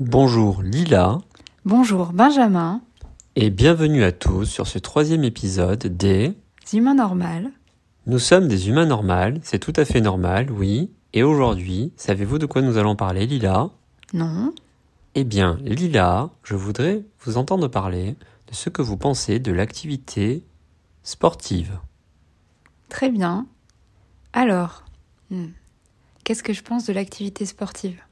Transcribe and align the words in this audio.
Bonjour 0.00 0.60
Lila 0.60 1.20
Bonjour 1.64 2.12
Benjamin, 2.12 2.82
et 3.36 3.50
bienvenue 3.50 4.02
à 4.02 4.10
tous 4.10 4.44
sur 4.44 4.66
ce 4.66 4.80
troisième 4.80 5.22
épisode 5.22 5.86
des 5.86 6.32
humain 6.72 6.94
normal. 6.94 7.52
Nous 8.06 8.18
sommes 8.18 8.48
des 8.48 8.68
humains 8.68 8.86
normaux, 8.86 9.38
c'est 9.44 9.60
tout 9.60 9.72
à 9.76 9.84
fait 9.84 10.00
normal, 10.00 10.50
oui. 10.50 10.90
Et 11.12 11.22
aujourd'hui, 11.22 11.92
savez-vous 11.94 12.38
de 12.38 12.46
quoi 12.46 12.60
nous 12.60 12.76
allons 12.76 12.96
parler 12.96 13.24
Lila? 13.24 13.70
Non. 14.12 14.52
Eh 15.14 15.22
bien 15.22 15.58
Lila, 15.62 16.30
je 16.42 16.56
voudrais 16.56 17.04
vous 17.20 17.36
entendre 17.36 17.68
parler 17.68 18.16
de 18.48 18.54
ce 18.54 18.70
que 18.70 18.82
vous 18.82 18.96
pensez 18.96 19.38
de 19.38 19.52
l'activité 19.52 20.42
sportive. 21.04 21.78
Très 22.88 23.10
bien. 23.10 23.46
Alors, 24.32 24.86
hmm, 25.30 25.50
qu'est-ce 26.24 26.42
que 26.42 26.52
je 26.52 26.64
pense 26.64 26.84
de 26.84 26.92
l'activité 26.92 27.46
sportive? 27.46 28.02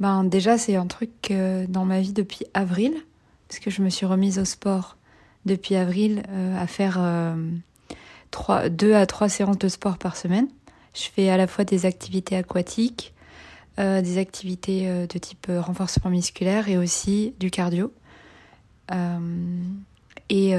Ben 0.00 0.24
déjà 0.24 0.58
c'est 0.58 0.76
un 0.76 0.86
truc 0.86 1.30
euh, 1.30 1.66
dans 1.68 1.84
ma 1.84 2.00
vie 2.00 2.12
depuis 2.12 2.46
avril, 2.52 2.94
parce 3.48 3.60
que 3.60 3.70
je 3.70 3.82
me 3.82 3.90
suis 3.90 4.06
remise 4.06 4.38
au 4.38 4.44
sport 4.44 4.96
depuis 5.46 5.76
avril 5.76 6.24
euh, 6.28 6.60
à 6.60 6.66
faire 6.66 6.96
euh, 6.98 7.36
deux 8.70 8.94
à 8.94 9.06
trois 9.06 9.28
séances 9.28 9.58
de 9.58 9.68
sport 9.68 9.98
par 9.98 10.16
semaine. 10.16 10.48
Je 10.94 11.04
fais 11.04 11.28
à 11.28 11.36
la 11.36 11.46
fois 11.46 11.64
des 11.64 11.86
activités 11.86 12.36
aquatiques, 12.36 13.12
des 13.78 14.18
activités 14.18 14.86
de 14.86 15.18
type 15.18 15.48
renforcement 15.48 16.08
musculaire 16.08 16.68
et 16.68 16.78
aussi 16.78 17.34
du 17.40 17.50
cardio. 17.50 17.92
Et, 20.30 20.54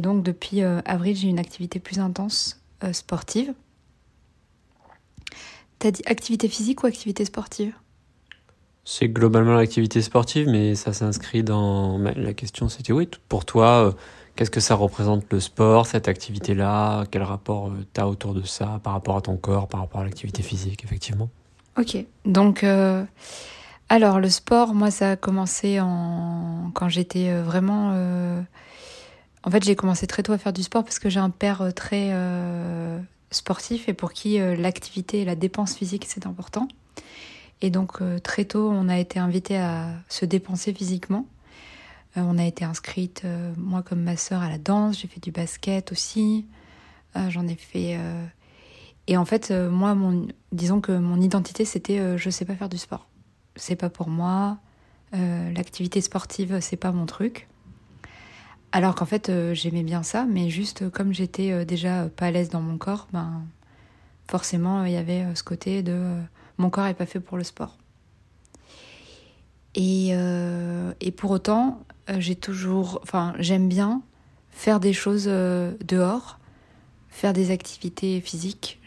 donc 0.00 0.22
depuis 0.22 0.62
avril, 0.62 1.16
j'ai 1.16 1.26
une 1.26 1.40
activité 1.40 1.80
plus 1.80 1.98
intense 1.98 2.62
sportive. 2.92 3.54
T'as 5.80 5.90
dit 5.90 6.02
activité 6.06 6.48
physique 6.48 6.84
ou 6.84 6.86
activité 6.86 7.24
sportive? 7.24 7.74
C'est 8.84 9.08
globalement 9.08 9.54
l'activité 9.54 10.02
sportive, 10.02 10.48
mais 10.48 10.74
ça 10.74 10.92
s'inscrit 10.92 11.44
dans 11.44 11.98
la 11.98 12.34
question. 12.34 12.68
C'était 12.68 12.92
oui, 12.92 13.08
pour 13.28 13.44
toi, 13.44 13.86
euh, 13.86 13.92
qu'est-ce 14.34 14.50
que 14.50 14.58
ça 14.58 14.74
représente 14.74 15.32
le 15.32 15.38
sport, 15.38 15.86
cette 15.86 16.08
activité-là? 16.08 17.04
Quel 17.12 17.22
rapport 17.22 17.68
euh, 17.68 17.86
t'as 17.92 18.06
autour 18.06 18.34
de 18.34 18.42
ça 18.42 18.80
par 18.82 18.94
rapport 18.94 19.16
à 19.16 19.20
ton 19.20 19.36
corps, 19.36 19.68
par 19.68 19.80
rapport 19.80 20.00
à 20.00 20.04
l'activité 20.04 20.42
physique, 20.42 20.82
effectivement? 20.82 21.28
Ok, 21.78 21.96
donc 22.24 22.64
euh, 22.64 23.04
alors 23.88 24.18
le 24.18 24.28
sport, 24.28 24.74
moi 24.74 24.90
ça 24.90 25.12
a 25.12 25.16
commencé 25.16 25.78
en 25.80 26.72
quand 26.74 26.88
j'étais 26.88 27.32
vraiment. 27.40 27.92
En 29.44 29.50
fait, 29.50 29.64
j'ai 29.64 29.74
commencé 29.74 30.06
très 30.06 30.22
tôt 30.22 30.32
à 30.32 30.38
faire 30.38 30.52
du 30.52 30.62
sport 30.62 30.84
parce 30.84 30.98
que 30.98 31.08
j'ai 31.08 31.20
un 31.20 31.30
père 31.30 31.72
très 31.74 32.12
sportif 33.30 33.88
et 33.88 33.94
pour 33.94 34.12
qui 34.12 34.38
l'activité 34.38 35.22
et 35.22 35.24
la 35.24 35.34
dépense 35.34 35.74
physique 35.74 36.04
c'est 36.06 36.26
important. 36.26 36.68
Et 37.62 37.70
donc 37.70 38.02
euh, 38.02 38.18
très 38.18 38.44
tôt, 38.44 38.68
on 38.70 38.88
a 38.88 38.98
été 38.98 39.20
invité 39.20 39.56
à 39.56 39.86
se 40.08 40.24
dépenser 40.24 40.74
physiquement. 40.74 41.26
Euh, 42.16 42.22
on 42.26 42.36
a 42.36 42.44
été 42.44 42.64
inscrite, 42.64 43.22
euh, 43.24 43.54
moi 43.56 43.82
comme 43.82 44.02
ma 44.02 44.16
sœur, 44.16 44.42
à 44.42 44.50
la 44.50 44.58
danse. 44.58 45.00
J'ai 45.00 45.08
fait 45.08 45.20
du 45.20 45.30
basket 45.30 45.92
aussi. 45.92 46.46
J'en 47.28 47.46
ai 47.46 47.56
fait. 47.56 47.98
Et 49.06 49.18
en 49.18 49.26
fait, 49.26 49.50
moi, 49.50 49.94
mon, 49.94 50.28
disons 50.50 50.80
que 50.80 50.92
mon 50.92 51.20
identité, 51.20 51.66
c'était 51.66 52.16
je 52.16 52.30
sais 52.30 52.46
pas 52.46 52.54
faire 52.54 52.70
du 52.70 52.78
sport. 52.78 53.06
C'est 53.54 53.76
pas 53.76 53.90
pour 53.90 54.08
moi. 54.08 54.56
L'activité 55.12 56.00
sportive, 56.00 56.60
c'est 56.62 56.78
pas 56.78 56.90
mon 56.90 57.04
truc. 57.04 57.48
Alors 58.72 58.94
qu'en 58.94 59.04
fait, 59.04 59.30
j'aimais 59.52 59.82
bien 59.82 60.02
ça, 60.02 60.24
mais 60.24 60.48
juste 60.48 60.88
comme 60.88 61.12
j'étais 61.12 61.66
déjà 61.66 62.08
pas 62.08 62.28
à 62.28 62.30
l'aise 62.30 62.48
dans 62.48 62.62
mon 62.62 62.78
corps, 62.78 63.08
ben 63.12 63.42
forcément, 64.26 64.86
il 64.86 64.92
y 64.92 64.96
avait 64.96 65.26
ce 65.34 65.42
côté 65.42 65.82
de 65.82 66.16
mon 66.58 66.70
corps 66.70 66.86
est 66.86 66.94
pas 66.94 67.06
fait 67.06 67.20
pour 67.20 67.36
le 67.36 67.44
sport. 67.44 67.76
Et, 69.74 70.10
euh, 70.12 70.92
et 71.00 71.10
pour 71.10 71.30
autant, 71.30 71.80
euh, 72.10 72.16
j'ai 72.18 72.36
toujours, 72.36 73.00
enfin, 73.02 73.34
j'aime 73.38 73.68
bien 73.68 74.02
faire 74.50 74.80
des 74.80 74.92
choses 74.92 75.26
euh, 75.28 75.72
dehors, 75.86 76.38
faire 77.08 77.32
des 77.32 77.50
activités 77.50 78.20
physiques. 78.20 78.80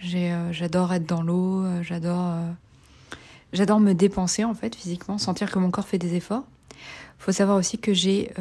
J'adore 0.51 0.93
être 0.93 1.07
dans 1.07 1.21
l'eau, 1.21 1.63
j'adore, 1.81 2.35
j'adore 3.53 3.79
me 3.79 3.93
dépenser 3.93 4.43
en 4.43 4.53
fait 4.53 4.75
physiquement, 4.75 5.17
sentir 5.17 5.51
que 5.51 5.59
mon 5.59 5.71
corps 5.71 5.87
fait 5.87 5.97
des 5.97 6.15
efforts. 6.15 6.43
Faut 7.17 7.31
savoir 7.31 7.57
aussi 7.57 7.77
que 7.77 7.93
j'ai 7.93 8.31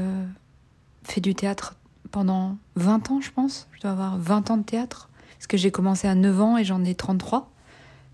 fait 1.03 1.21
du 1.21 1.35
théâtre 1.35 1.77
pendant 2.11 2.57
20 2.77 3.11
ans, 3.11 3.21
je 3.21 3.31
pense. 3.31 3.69
Je 3.73 3.81
dois 3.81 3.91
avoir 3.91 4.19
20 4.19 4.51
ans 4.51 4.57
de 4.57 4.63
théâtre. 4.63 5.11
Parce 5.37 5.47
que 5.47 5.57
j'ai 5.57 5.71
commencé 5.71 6.09
à 6.09 6.15
9 6.15 6.41
ans 6.41 6.57
et 6.57 6.65
j'en 6.65 6.83
ai 6.85 6.95
33. 6.95 7.51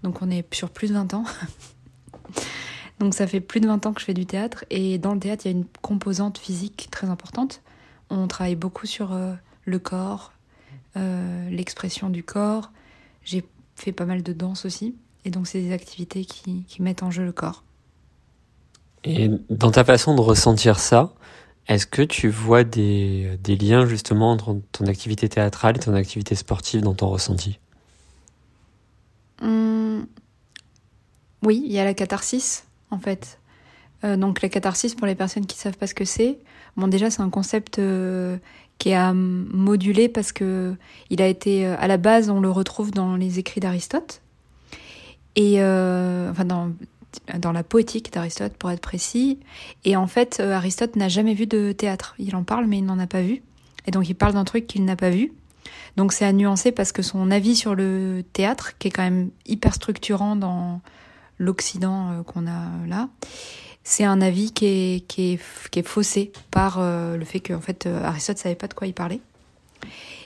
Donc 0.02 0.22
on 0.22 0.30
est 0.30 0.52
sur 0.54 0.70
plus 0.70 0.88
de 0.88 0.94
20 0.94 1.14
ans. 1.14 1.24
Donc 3.00 3.14
ça 3.14 3.26
fait 3.26 3.40
plus 3.40 3.60
de 3.60 3.66
20 3.66 3.86
ans 3.86 3.92
que 3.92 4.00
je 4.00 4.04
fais 4.04 4.14
du 4.14 4.26
théâtre. 4.26 4.64
Et 4.70 4.98
dans 4.98 5.14
le 5.14 5.20
théâtre, 5.20 5.46
il 5.46 5.52
y 5.52 5.54
a 5.54 5.56
une 5.56 5.66
composante 5.80 6.38
physique 6.38 6.88
très 6.90 7.08
importante. 7.08 7.62
On 8.10 8.26
travaille 8.28 8.56
beaucoup 8.56 8.86
sur 8.86 9.12
euh, 9.12 9.32
le 9.64 9.78
corps, 9.78 10.32
euh, 10.96 11.48
l'expression 11.50 12.10
du 12.10 12.22
corps. 12.22 12.70
J'ai 13.24 13.44
fait 13.76 13.92
pas 13.92 14.04
mal 14.04 14.22
de 14.22 14.32
danse 14.32 14.64
aussi. 14.66 14.94
Et 15.24 15.30
donc 15.30 15.46
c'est 15.46 15.60
des 15.60 15.72
activités 15.72 16.24
qui, 16.24 16.64
qui 16.64 16.82
mettent 16.82 17.02
en 17.02 17.10
jeu 17.10 17.24
le 17.24 17.32
corps. 17.32 17.64
Et 19.04 19.30
dans 19.48 19.70
ta 19.70 19.84
façon 19.84 20.14
de 20.14 20.20
ressentir 20.20 20.78
ça, 20.78 21.14
est-ce 21.68 21.86
que 21.86 22.02
tu 22.02 22.28
vois 22.28 22.64
des, 22.64 23.38
des 23.42 23.56
liens 23.56 23.86
justement 23.86 24.32
entre 24.32 24.60
ton 24.72 24.86
activité 24.86 25.28
théâtrale 25.28 25.76
et 25.76 25.80
ton 25.80 25.94
activité 25.94 26.34
sportive 26.34 26.82
dans 26.82 26.94
ton 26.94 27.08
ressenti? 27.08 27.58
Hum, 29.40 29.89
Oui, 31.42 31.62
il 31.64 31.72
y 31.72 31.78
a 31.78 31.84
la 31.84 31.94
catharsis, 31.94 32.64
en 32.90 32.98
fait. 32.98 33.38
Euh, 34.04 34.16
donc 34.16 34.42
la 34.42 34.48
catharsis, 34.48 34.94
pour 34.94 35.06
les 35.06 35.14
personnes 35.14 35.46
qui 35.46 35.58
savent 35.58 35.76
pas 35.76 35.86
ce 35.86 35.94
que 35.94 36.04
c'est, 36.04 36.38
bon 36.76 36.88
déjà 36.88 37.10
c'est 37.10 37.22
un 37.22 37.30
concept 37.30 37.78
euh, 37.78 38.36
qui 38.78 38.90
est 38.90 38.94
à 38.94 39.12
moduler 39.12 40.08
parce 40.08 40.32
que 40.32 40.74
il 41.10 41.22
a 41.22 41.26
été 41.26 41.66
euh, 41.66 41.76
à 41.78 41.86
la 41.86 41.96
base 41.96 42.30
on 42.30 42.40
le 42.40 42.50
retrouve 42.50 42.90
dans 42.90 43.16
les 43.16 43.38
écrits 43.38 43.60
d'Aristote 43.60 44.22
et 45.36 45.60
euh, 45.60 46.30
enfin 46.30 46.44
dans 46.44 46.72
dans 47.38 47.52
la 47.52 47.64
poétique 47.64 48.12
d'Aristote 48.12 48.52
pour 48.52 48.70
être 48.70 48.80
précis. 48.80 49.40
Et 49.84 49.96
en 49.96 50.06
fait, 50.06 50.38
Aristote 50.38 50.94
n'a 50.94 51.08
jamais 51.08 51.34
vu 51.34 51.48
de 51.48 51.72
théâtre. 51.72 52.14
Il 52.20 52.36
en 52.36 52.44
parle 52.44 52.66
mais 52.66 52.78
il 52.78 52.84
n'en 52.84 53.00
a 53.00 53.08
pas 53.08 53.20
vu. 53.20 53.42
Et 53.86 53.90
donc 53.90 54.08
il 54.08 54.14
parle 54.14 54.34
d'un 54.34 54.44
truc 54.44 54.68
qu'il 54.68 54.84
n'a 54.84 54.94
pas 54.94 55.10
vu. 55.10 55.32
Donc 55.96 56.12
c'est 56.12 56.24
à 56.24 56.32
nuancer 56.32 56.70
parce 56.70 56.92
que 56.92 57.02
son 57.02 57.32
avis 57.32 57.56
sur 57.56 57.74
le 57.74 58.22
théâtre, 58.32 58.78
qui 58.78 58.86
est 58.86 58.90
quand 58.92 59.02
même 59.02 59.30
hyper 59.44 59.74
structurant 59.74 60.36
dans 60.36 60.80
l'Occident 61.40 62.12
euh, 62.12 62.22
qu'on 62.22 62.46
a 62.46 62.68
là, 62.86 63.08
c'est 63.82 64.04
un 64.04 64.20
avis 64.20 64.52
qui 64.52 64.66
est, 64.66 65.06
qui 65.08 65.32
est, 65.32 65.40
qui 65.70 65.80
est 65.80 65.86
faussé 65.86 66.30
par 66.52 66.78
euh, 66.78 67.16
le 67.16 67.24
fait 67.24 67.40
qu'en 67.40 67.60
fait 67.60 67.86
euh, 67.86 68.04
Aristote 68.04 68.38
savait 68.38 68.54
pas 68.54 68.68
de 68.68 68.74
quoi 68.74 68.86
il 68.86 68.94
parlait. 68.94 69.20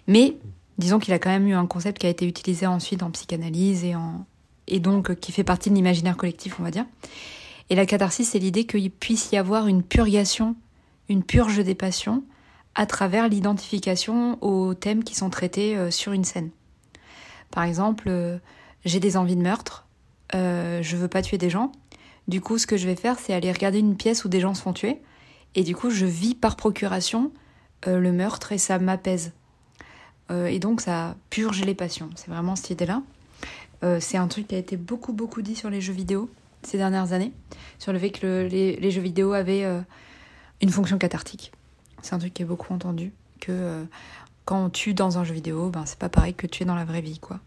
Mais 0.06 0.36
disons 0.78 0.98
qu'il 0.98 1.14
a 1.14 1.18
quand 1.18 1.30
même 1.30 1.46
eu 1.46 1.54
un 1.54 1.66
concept 1.66 1.98
qui 1.98 2.06
a 2.06 2.10
été 2.10 2.26
utilisé 2.26 2.66
ensuite 2.66 3.02
en 3.02 3.10
psychanalyse 3.10 3.84
et, 3.84 3.94
en, 3.94 4.26
et 4.66 4.80
donc 4.80 5.10
euh, 5.10 5.14
qui 5.14 5.32
fait 5.32 5.44
partie 5.44 5.70
de 5.70 5.74
l'imaginaire 5.74 6.16
collectif, 6.16 6.58
on 6.60 6.62
va 6.62 6.70
dire. 6.70 6.86
Et 7.70 7.74
la 7.74 7.86
catharsis, 7.86 8.28
c'est 8.28 8.38
l'idée 8.38 8.64
qu'il 8.64 8.90
puisse 8.90 9.32
y 9.32 9.36
avoir 9.36 9.66
une 9.68 9.82
purgation, 9.82 10.54
une 11.08 11.22
purge 11.22 11.62
des 11.62 11.74
passions 11.74 12.22
à 12.74 12.86
travers 12.86 13.28
l'identification 13.28 14.38
aux 14.42 14.74
thèmes 14.74 15.04
qui 15.04 15.14
sont 15.14 15.30
traités 15.30 15.76
euh, 15.76 15.90
sur 15.90 16.12
une 16.12 16.24
scène. 16.24 16.50
Par 17.50 17.64
exemple, 17.64 18.08
euh, 18.08 18.38
j'ai 18.84 19.00
des 19.00 19.16
envies 19.16 19.36
de 19.36 19.42
meurtre, 19.42 19.86
euh, 20.34 20.82
je 20.82 20.96
veux 20.96 21.08
pas 21.08 21.22
tuer 21.22 21.38
des 21.38 21.50
gens. 21.50 21.72
Du 22.28 22.40
coup, 22.40 22.56
ce 22.58 22.66
que 22.66 22.76
je 22.76 22.86
vais 22.86 22.96
faire, 22.96 23.18
c'est 23.18 23.34
aller 23.34 23.52
regarder 23.52 23.78
une 23.78 23.96
pièce 23.96 24.24
où 24.24 24.28
des 24.28 24.40
gens 24.40 24.54
se 24.54 24.62
font 24.62 24.72
tuer. 24.72 25.00
Et 25.54 25.62
du 25.62 25.76
coup, 25.76 25.90
je 25.90 26.06
vis 26.06 26.34
par 26.34 26.56
procuration 26.56 27.30
euh, 27.86 27.98
le 27.98 28.12
meurtre 28.12 28.52
et 28.52 28.58
ça 28.58 28.78
m'apaise. 28.78 29.32
Euh, 30.30 30.46
et 30.46 30.58
donc, 30.58 30.80
ça 30.80 31.16
purge 31.30 31.62
les 31.62 31.74
passions. 31.74 32.10
C'est 32.16 32.30
vraiment 32.30 32.56
cette 32.56 32.70
idée-là. 32.70 33.02
Euh, 33.82 34.00
c'est 34.00 34.16
un 34.16 34.28
truc 34.28 34.48
qui 34.48 34.54
a 34.54 34.58
été 34.58 34.76
beaucoup, 34.76 35.12
beaucoup 35.12 35.42
dit 35.42 35.54
sur 35.54 35.68
les 35.68 35.80
jeux 35.80 35.92
vidéo 35.92 36.30
ces 36.62 36.78
dernières 36.78 37.12
années, 37.12 37.32
sur 37.78 37.92
le 37.92 37.98
fait 37.98 38.10
que 38.10 38.26
le- 38.26 38.46
les, 38.46 38.76
les 38.76 38.90
jeux 38.90 39.02
vidéo 39.02 39.34
avaient 39.34 39.66
une 40.62 40.70
fonction 40.70 40.96
cathartique. 40.96 41.52
C'est 42.00 42.14
un 42.14 42.18
truc 42.18 42.32
qui 42.32 42.40
est 42.40 42.46
beaucoup 42.46 42.72
entendu, 42.72 43.12
que 43.40 43.84
quand 44.46 44.64
on 44.64 44.70
tue 44.70 44.94
dans 44.94 45.18
un 45.18 45.24
jeu 45.24 45.34
vidéo, 45.34 45.68
ben, 45.68 45.84
c'est 45.84 45.98
pas 45.98 46.08
pareil 46.08 46.32
que 46.32 46.46
tuer 46.46 46.64
dans 46.64 46.74
la 46.74 46.86
vraie 46.86 47.02
vie, 47.02 47.18
quoi. 47.18 47.40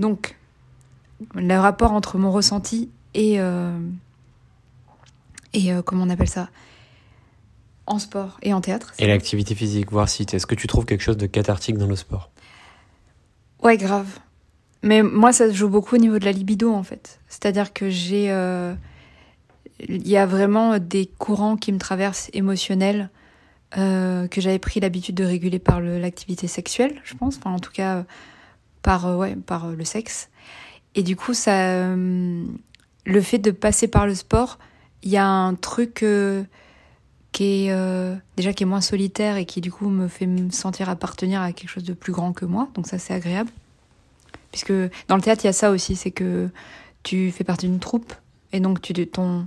Donc, 0.00 0.36
le 1.34 1.56
rapport 1.58 1.92
entre 1.92 2.18
mon 2.18 2.30
ressenti 2.30 2.90
et, 3.14 3.40
euh, 3.40 3.78
et 5.52 5.72
euh, 5.72 5.82
comment 5.82 6.04
on 6.04 6.10
appelle 6.10 6.28
ça? 6.28 6.48
En 7.86 7.98
sport 7.98 8.38
et 8.42 8.52
en 8.52 8.60
théâtre. 8.60 8.92
Et 8.98 9.06
l'activité 9.06 9.54
physique, 9.54 9.90
voir 9.90 10.08
si 10.08 10.26
est-ce 10.30 10.46
que 10.46 10.54
tu 10.54 10.66
trouves 10.66 10.84
quelque 10.84 11.02
chose 11.02 11.16
de 11.16 11.26
cathartique 11.26 11.78
dans 11.78 11.86
le 11.86 11.96
sport? 11.96 12.30
Ouais, 13.62 13.76
grave. 13.76 14.18
Mais 14.82 15.02
moi, 15.02 15.32
ça 15.32 15.48
se 15.48 15.54
joue 15.54 15.68
beaucoup 15.68 15.96
au 15.96 15.98
niveau 15.98 16.18
de 16.18 16.24
la 16.24 16.32
libido, 16.32 16.72
en 16.72 16.82
fait. 16.82 17.18
C'est-à-dire 17.28 17.72
que 17.72 17.88
j'ai... 17.90 18.30
euh, 18.30 18.74
Il 19.88 20.06
y 20.06 20.16
a 20.16 20.26
vraiment 20.26 20.78
des 20.78 21.06
courants 21.18 21.56
qui 21.56 21.72
me 21.72 21.78
traversent 21.78 22.30
émotionnels 22.32 23.10
que 23.72 24.40
j'avais 24.40 24.58
pris 24.58 24.80
l'habitude 24.80 25.14
de 25.14 25.24
réguler 25.24 25.58
par 25.58 25.80
l'activité 25.80 26.48
sexuelle, 26.48 27.00
je 27.04 27.14
pense. 27.14 27.36
Enfin, 27.36 27.52
en 27.52 27.58
tout 27.58 27.70
cas, 27.72 28.04
par, 28.82 29.16
ouais, 29.18 29.36
par 29.36 29.68
le 29.68 29.84
sexe. 29.84 30.30
Et 30.94 31.02
du 31.02 31.16
coup, 31.16 31.34
ça, 31.34 31.70
euh, 31.70 32.44
le 33.04 33.20
fait 33.20 33.38
de 33.38 33.50
passer 33.50 33.88
par 33.88 34.06
le 34.06 34.14
sport 34.14 34.58
il 35.02 35.10
y 35.10 35.16
a 35.16 35.26
un 35.26 35.54
truc 35.54 36.04
qui 37.30 37.68
est 37.68 38.18
déjà 38.36 38.52
qui 38.52 38.64
est 38.64 38.66
moins 38.66 38.80
solitaire 38.80 39.36
et 39.36 39.44
qui 39.44 39.60
du 39.60 39.70
coup 39.70 39.88
me 39.88 40.08
fait 40.08 40.26
me 40.26 40.50
sentir 40.50 40.88
appartenir 40.88 41.40
à 41.40 41.52
quelque 41.52 41.70
chose 41.70 41.84
de 41.84 41.92
plus 41.92 42.12
grand 42.12 42.32
que 42.32 42.44
moi. 42.44 42.68
Donc 42.74 42.88
ça 42.88 42.98
c'est 42.98 43.14
agréable. 43.14 43.50
Puisque 44.50 44.72
dans 45.06 45.14
le 45.14 45.22
théâtre 45.22 45.44
il 45.44 45.46
y 45.46 45.50
a 45.50 45.52
ça 45.52 45.70
aussi, 45.70 45.94
c'est 45.94 46.10
que 46.10 46.48
tu 47.04 47.30
fais 47.30 47.44
partie 47.44 47.68
d'une 47.68 47.78
troupe 47.78 48.12
et 48.52 48.58
donc 48.58 48.82
tu 48.82 48.92
ton 49.06 49.46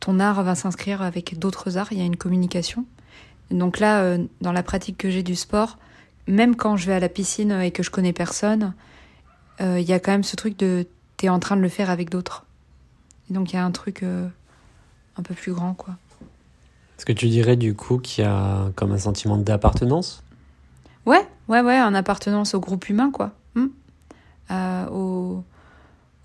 ton 0.00 0.18
art 0.20 0.42
va 0.42 0.54
s'inscrire 0.54 1.02
avec 1.02 1.38
d'autres 1.38 1.78
arts. 1.78 1.88
Il 1.92 1.98
y 1.98 2.02
a 2.02 2.04
une 2.04 2.16
communication. 2.16 2.84
Donc 3.50 3.78
là, 3.78 4.16
dans 4.40 4.52
la 4.52 4.62
pratique 4.62 4.98
que 4.98 5.10
j'ai 5.10 5.22
du 5.22 5.36
sport, 5.36 5.78
même 6.26 6.56
quand 6.56 6.76
je 6.76 6.86
vais 6.86 6.94
à 6.94 7.00
la 7.00 7.08
piscine 7.08 7.52
et 7.52 7.70
que 7.70 7.82
je 7.82 7.90
connais 7.90 8.12
personne, 8.12 8.74
il 9.60 9.82
y 9.82 9.92
a 9.92 10.00
quand 10.00 10.12
même 10.12 10.24
ce 10.24 10.36
truc 10.36 10.58
de 10.58 10.86
t'es 11.16 11.28
en 11.28 11.38
train 11.38 11.56
de 11.56 11.62
le 11.62 11.68
faire 11.68 11.90
avec 11.90 12.10
d'autres. 12.10 12.44
Et 13.30 13.34
donc 13.34 13.52
il 13.52 13.56
y 13.56 13.58
a 13.58 13.64
un 13.64 13.70
truc 13.70 14.02
euh, 14.02 14.28
un 15.16 15.22
peu 15.22 15.34
plus 15.34 15.52
grand, 15.52 15.74
quoi. 15.74 15.94
Est-ce 16.98 17.04
que 17.04 17.12
tu 17.12 17.28
dirais 17.28 17.56
du 17.56 17.74
coup 17.74 17.98
qu'il 17.98 18.24
y 18.24 18.26
a 18.26 18.70
comme 18.74 18.92
un 18.92 18.98
sentiment 18.98 19.36
d'appartenance? 19.36 20.22
Ouais, 21.04 21.26
ouais, 21.48 21.60
ouais, 21.60 21.76
un 21.76 21.94
appartenance 21.94 22.54
au 22.54 22.60
groupe 22.60 22.88
humain, 22.88 23.10
quoi. 23.10 23.32
Hmm. 23.54 23.66
Euh, 24.50 24.86
au, 24.88 25.44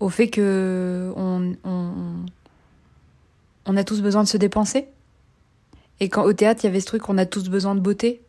au 0.00 0.08
fait 0.08 0.28
que 0.28 1.12
on, 1.16 1.54
on, 1.64 1.90
on, 3.66 3.76
a 3.76 3.84
tous 3.84 4.00
besoin 4.00 4.22
de 4.22 4.28
se 4.28 4.36
dépenser. 4.36 4.88
Et 6.00 6.08
quand 6.08 6.24
au 6.24 6.32
théâtre, 6.32 6.60
il 6.64 6.66
y 6.66 6.70
avait 6.70 6.80
ce 6.80 6.86
truc, 6.86 7.08
on 7.08 7.18
a 7.18 7.26
tous 7.26 7.48
besoin 7.48 7.74
de 7.74 7.80
beauté. 7.80 8.22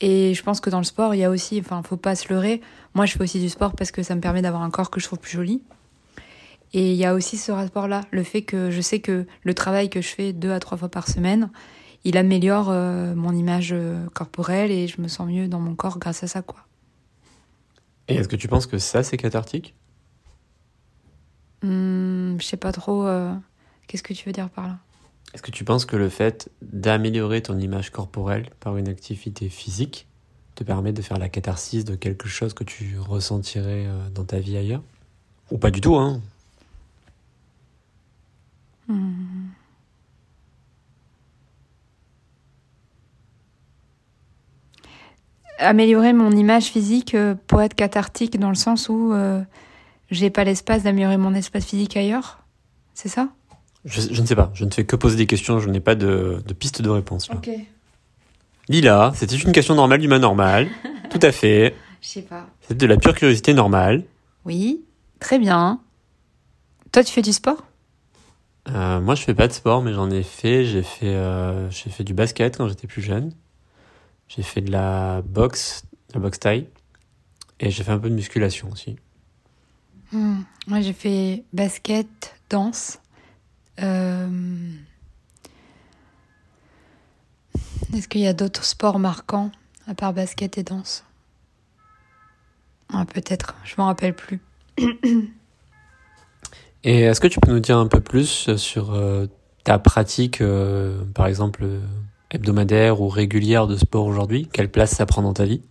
Et 0.00 0.34
je 0.34 0.42
pense 0.42 0.60
que 0.60 0.70
dans 0.70 0.78
le 0.78 0.84
sport, 0.84 1.14
il 1.14 1.18
y 1.18 1.24
a 1.24 1.30
aussi, 1.30 1.60
enfin, 1.60 1.82
faut 1.82 1.96
pas 1.96 2.14
se 2.16 2.32
leurrer. 2.32 2.60
Moi, 2.94 3.06
je 3.06 3.12
fais 3.12 3.22
aussi 3.22 3.40
du 3.40 3.48
sport 3.48 3.74
parce 3.74 3.90
que 3.92 4.02
ça 4.02 4.14
me 4.14 4.20
permet 4.20 4.42
d'avoir 4.42 4.62
un 4.62 4.70
corps 4.70 4.90
que 4.90 5.00
je 5.00 5.06
trouve 5.06 5.18
plus 5.18 5.32
joli. 5.32 5.62
Et 6.72 6.90
il 6.90 6.96
y 6.96 7.04
a 7.04 7.14
aussi 7.14 7.38
ce 7.38 7.52
rapport-là, 7.52 8.00
le 8.10 8.24
fait 8.24 8.42
que 8.42 8.70
je 8.70 8.80
sais 8.80 8.98
que 9.00 9.26
le 9.44 9.54
travail 9.54 9.88
que 9.88 10.00
je 10.00 10.08
fais 10.08 10.32
deux 10.32 10.50
à 10.50 10.58
trois 10.58 10.76
fois 10.76 10.88
par 10.88 11.08
semaine, 11.08 11.50
il 12.02 12.16
améliore 12.16 12.68
euh, 12.70 13.14
mon 13.14 13.32
image 13.32 13.70
euh, 13.72 14.06
corporelle 14.12 14.72
et 14.72 14.88
je 14.88 15.00
me 15.00 15.06
sens 15.06 15.28
mieux 15.28 15.46
dans 15.46 15.60
mon 15.60 15.76
corps 15.76 15.98
grâce 15.98 16.24
à 16.24 16.26
ça, 16.26 16.42
quoi. 16.42 16.66
Et 18.08 18.16
est-ce 18.16 18.28
que 18.28 18.36
tu 18.36 18.48
penses 18.48 18.66
que 18.66 18.78
ça, 18.78 19.02
c'est 19.04 19.16
cathartique? 19.16 19.74
Hmm, 21.62 22.36
Je 22.38 22.44
sais 22.44 22.58
pas 22.58 22.72
trop. 22.72 23.06
Euh, 23.06 23.32
qu'est-ce 23.86 24.02
que 24.02 24.12
tu 24.12 24.26
veux 24.26 24.32
dire 24.32 24.50
par 24.50 24.66
là? 24.66 24.78
Est-ce 25.34 25.42
que 25.42 25.50
tu 25.50 25.64
penses 25.64 25.84
que 25.84 25.96
le 25.96 26.08
fait 26.08 26.48
d'améliorer 26.62 27.42
ton 27.42 27.58
image 27.58 27.90
corporelle 27.90 28.48
par 28.60 28.76
une 28.76 28.88
activité 28.88 29.48
physique 29.48 30.06
te 30.54 30.62
permet 30.62 30.92
de 30.92 31.02
faire 31.02 31.18
la 31.18 31.28
catharsis 31.28 31.84
de 31.84 31.96
quelque 31.96 32.28
chose 32.28 32.54
que 32.54 32.62
tu 32.62 32.96
ressentirais 33.00 33.88
dans 34.14 34.24
ta 34.24 34.38
vie 34.38 34.56
ailleurs? 34.56 34.82
Ou 35.50 35.58
pas 35.58 35.72
du 35.72 35.80
tout, 35.80 35.96
hein? 35.96 36.20
Hmm. 38.86 39.48
Améliorer 45.58 46.12
mon 46.12 46.30
image 46.32 46.66
physique 46.66 47.14
euh, 47.14 47.34
pour 47.46 47.62
être 47.62 47.74
cathartique 47.74 48.38
dans 48.38 48.48
le 48.50 48.54
sens 48.54 48.88
où 48.88 49.12
euh, 49.12 49.42
j'ai 50.10 50.28
pas 50.28 50.44
l'espace 50.44 50.82
d'améliorer 50.82 51.16
mon 51.16 51.34
espace 51.34 51.64
physique 51.64 51.96
ailleurs 51.96 52.40
C'est 52.92 53.08
ça? 53.08 53.30
Je, 53.84 54.20
ne 54.20 54.26
sais 54.26 54.36
pas, 54.36 54.50
je 54.54 54.64
ne 54.64 54.70
fais 54.70 54.84
que 54.84 54.96
poser 54.96 55.16
des 55.16 55.26
questions, 55.26 55.60
je 55.60 55.68
n'ai 55.68 55.80
pas 55.80 55.94
de, 55.94 56.42
piste 56.58 56.80
de 56.80 56.88
réponse. 56.88 57.28
Là. 57.28 57.40
Lila, 58.68 59.12
c'était 59.14 59.36
une 59.36 59.52
question 59.52 59.74
normale 59.74 60.00
d'humain 60.00 60.18
normal. 60.18 60.68
Tout 61.10 61.18
à 61.20 61.32
fait. 61.32 61.74
Je 62.00 62.08
sais 62.08 62.22
pas. 62.22 62.46
C'est 62.62 62.76
de 62.76 62.86
la 62.86 62.96
pure 62.96 63.14
curiosité 63.14 63.52
normale. 63.52 64.04
Oui, 64.44 64.84
très 65.20 65.38
bien. 65.38 65.80
Toi, 66.92 67.04
tu 67.04 67.12
fais 67.12 67.22
du 67.22 67.32
sport? 67.32 67.64
Euh, 68.70 69.00
moi, 69.00 69.14
je 69.14 69.22
fais 69.22 69.34
pas 69.34 69.48
de 69.48 69.52
sport, 69.52 69.82
mais 69.82 69.92
j'en 69.92 70.10
ai 70.10 70.22
fait. 70.22 70.64
J'ai 70.64 70.82
fait, 70.82 71.14
euh, 71.14 71.68
j'ai 71.70 71.90
fait 71.90 72.04
du 72.04 72.14
basket 72.14 72.56
quand 72.56 72.68
j'étais 72.68 72.86
plus 72.86 73.02
jeune. 73.02 73.32
J'ai 74.28 74.42
fait 74.42 74.62
de 74.62 74.70
la 74.70 75.20
boxe, 75.22 75.84
la 76.14 76.20
boxe 76.20 76.40
taille, 76.40 76.66
et 77.60 77.70
j'ai 77.70 77.84
fait 77.84 77.92
un 77.92 77.98
peu 77.98 78.08
de 78.08 78.14
musculation 78.14 78.70
aussi. 78.72 78.96
Hmm. 80.12 80.40
Moi, 80.66 80.80
j'ai 80.80 80.94
fait 80.94 81.44
basket, 81.52 82.34
danse. 82.48 82.98
Euh... 83.82 84.70
Est-ce 87.94 88.08
qu'il 88.08 88.22
y 88.22 88.26
a 88.26 88.32
d'autres 88.32 88.64
sports 88.64 88.98
marquants 88.98 89.50
à 89.86 89.94
part 89.94 90.12
basket 90.12 90.58
et 90.58 90.62
danse? 90.62 91.04
Ah, 92.92 93.04
Peut-être, 93.04 93.54
je 93.64 93.74
m'en 93.78 93.86
rappelle 93.86 94.14
plus. 94.14 94.40
Et 96.86 97.00
est-ce 97.00 97.20
que 97.20 97.28
tu 97.28 97.40
peux 97.40 97.50
nous 97.50 97.60
dire 97.60 97.78
un 97.78 97.86
peu 97.86 98.00
plus 98.00 98.54
sur 98.56 98.92
euh, 98.92 99.26
ta 99.64 99.78
pratique, 99.78 100.42
euh, 100.42 101.02
par 101.14 101.26
exemple, 101.26 101.64
hebdomadaire 102.30 103.00
ou 103.00 103.08
régulière 103.08 103.66
de 103.66 103.76
sport 103.76 104.04
aujourd'hui? 104.04 104.48
Quelle 104.52 104.70
place 104.70 104.90
ça 104.90 105.06
prend 105.06 105.22
dans 105.22 105.32
ta 105.32 105.46
vie? 105.46 105.62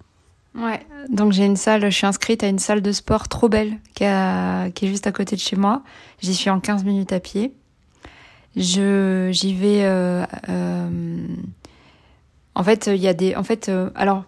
Ouais, 0.55 0.79
donc 1.09 1.31
j'ai 1.31 1.45
une 1.45 1.55
salle, 1.55 1.83
je 1.85 1.95
suis 1.95 2.07
inscrite 2.07 2.43
à 2.43 2.47
une 2.47 2.57
salle 2.57 2.81
de 2.81 2.91
sport 2.91 3.27
trop 3.27 3.47
belle 3.47 3.73
qui, 3.93 4.05
qui 4.73 4.85
est 4.85 4.87
juste 4.87 5.05
à 5.05 5.11
côté 5.11 5.35
de 5.35 5.41
chez 5.41 5.55
moi. 5.55 5.83
J'y 6.19 6.33
suis 6.33 6.49
en 6.49 6.59
15 6.59 6.83
minutes 6.83 7.13
à 7.13 7.19
pied. 7.19 7.53
Je 8.55 9.29
j'y 9.31 9.53
vais. 9.53 9.81
Euh, 9.83 10.25
en 12.55 12.63
fait, 12.63 12.87
il 12.87 13.01
y 13.01 13.07
a 13.07 13.13
des. 13.13 13.35
En 13.35 13.43
fait, 13.43 13.71
alors 13.95 14.23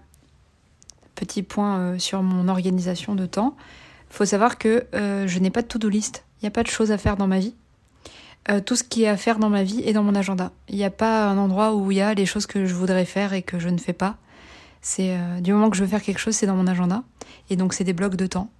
petit 1.13 1.43
point 1.43 1.97
sur 1.99 2.21
mon 2.23 2.47
organisation 2.47 3.15
de 3.15 3.25
temps. 3.25 3.55
Faut 4.09 4.25
savoir 4.25 4.57
que 4.57 4.85
je 4.93 5.39
n'ai 5.39 5.49
pas 5.49 5.61
de 5.61 5.67
to-do 5.67 5.89
list. 5.89 6.25
Il 6.41 6.45
n'y 6.45 6.47
a 6.47 6.51
pas 6.51 6.63
de 6.63 6.67
choses 6.67 6.91
à 6.91 6.97
faire 6.97 7.17
dans 7.17 7.27
ma 7.27 7.39
vie. 7.39 7.53
Euh, 8.51 8.59
tout 8.61 8.75
ce 8.75 8.83
qui 8.83 9.03
est 9.03 9.07
à 9.07 9.17
faire 9.17 9.39
dans 9.39 9.49
ma 9.49 9.63
vie 9.63 9.81
est 9.85 9.93
dans 9.93 10.03
mon 10.03 10.13
agenda. 10.13 10.51
Il 10.69 10.75
n'y 10.75 10.83
a 10.83 10.91
pas 10.91 11.27
un 11.27 11.37
endroit 11.37 11.73
où 11.73 11.91
il 11.91 11.97
y 11.97 12.01
a 12.01 12.13
les 12.13 12.27
choses 12.27 12.45
que 12.45 12.65
je 12.65 12.75
voudrais 12.75 13.05
faire 13.05 13.33
et 13.33 13.41
que 13.41 13.57
je 13.57 13.69
ne 13.69 13.77
fais 13.79 13.93
pas. 13.93 14.17
C'est 14.81 15.17
euh, 15.17 15.41
du 15.41 15.51
moment 15.51 15.71
que 15.71 15.77
je 15.77 15.81
veux 15.81 15.89
faire 15.89 16.03
quelque 16.03 16.19
chose, 16.19 16.35
c'est 16.35 16.45
dans 16.45 16.55
mon 16.55 16.67
agenda. 16.67 17.03
Et 17.49 17.55
donc 17.55 17.73
c'est 17.73 17.83
des 17.83 17.93
blocs 17.93 18.15
de 18.15 18.27
temps. 18.27 18.51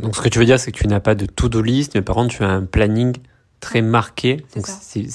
Donc 0.00 0.14
ce 0.14 0.20
que 0.20 0.28
tu 0.28 0.38
veux 0.38 0.44
dire, 0.44 0.60
c'est 0.60 0.70
que 0.70 0.78
tu 0.78 0.86
n'as 0.86 1.00
pas 1.00 1.16
de 1.16 1.26
to-do 1.26 1.60
list, 1.62 1.96
mais 1.96 2.02
par 2.02 2.14
contre 2.14 2.36
tu 2.36 2.44
as 2.44 2.48
un 2.48 2.64
planning 2.64 3.16
très 3.60 3.82
marqué. 3.82 4.44
Donc 4.54 4.66
si, 4.66 5.08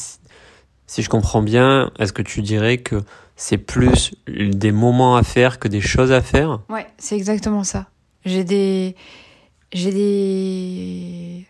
si 0.88 1.02
je 1.02 1.10
comprends 1.10 1.42
bien, 1.42 1.92
est-ce 2.00 2.14
que 2.14 2.22
tu 2.22 2.42
dirais 2.42 2.78
que 2.78 3.04
c'est 3.36 3.58
plus 3.58 4.14
des 4.28 4.72
moments 4.72 5.16
à 5.16 5.24
faire 5.24 5.60
que 5.60 5.68
des 5.68 5.82
choses 5.82 6.12
à 6.12 6.22
faire? 6.22 6.60
Ouais, 6.70 6.88
c'est 6.98 7.16
exactement 7.16 7.64
ça. 7.64 7.88
J'ai 8.26 8.44
des 8.44 8.96
j'ai 9.72 9.92
des 9.92 11.48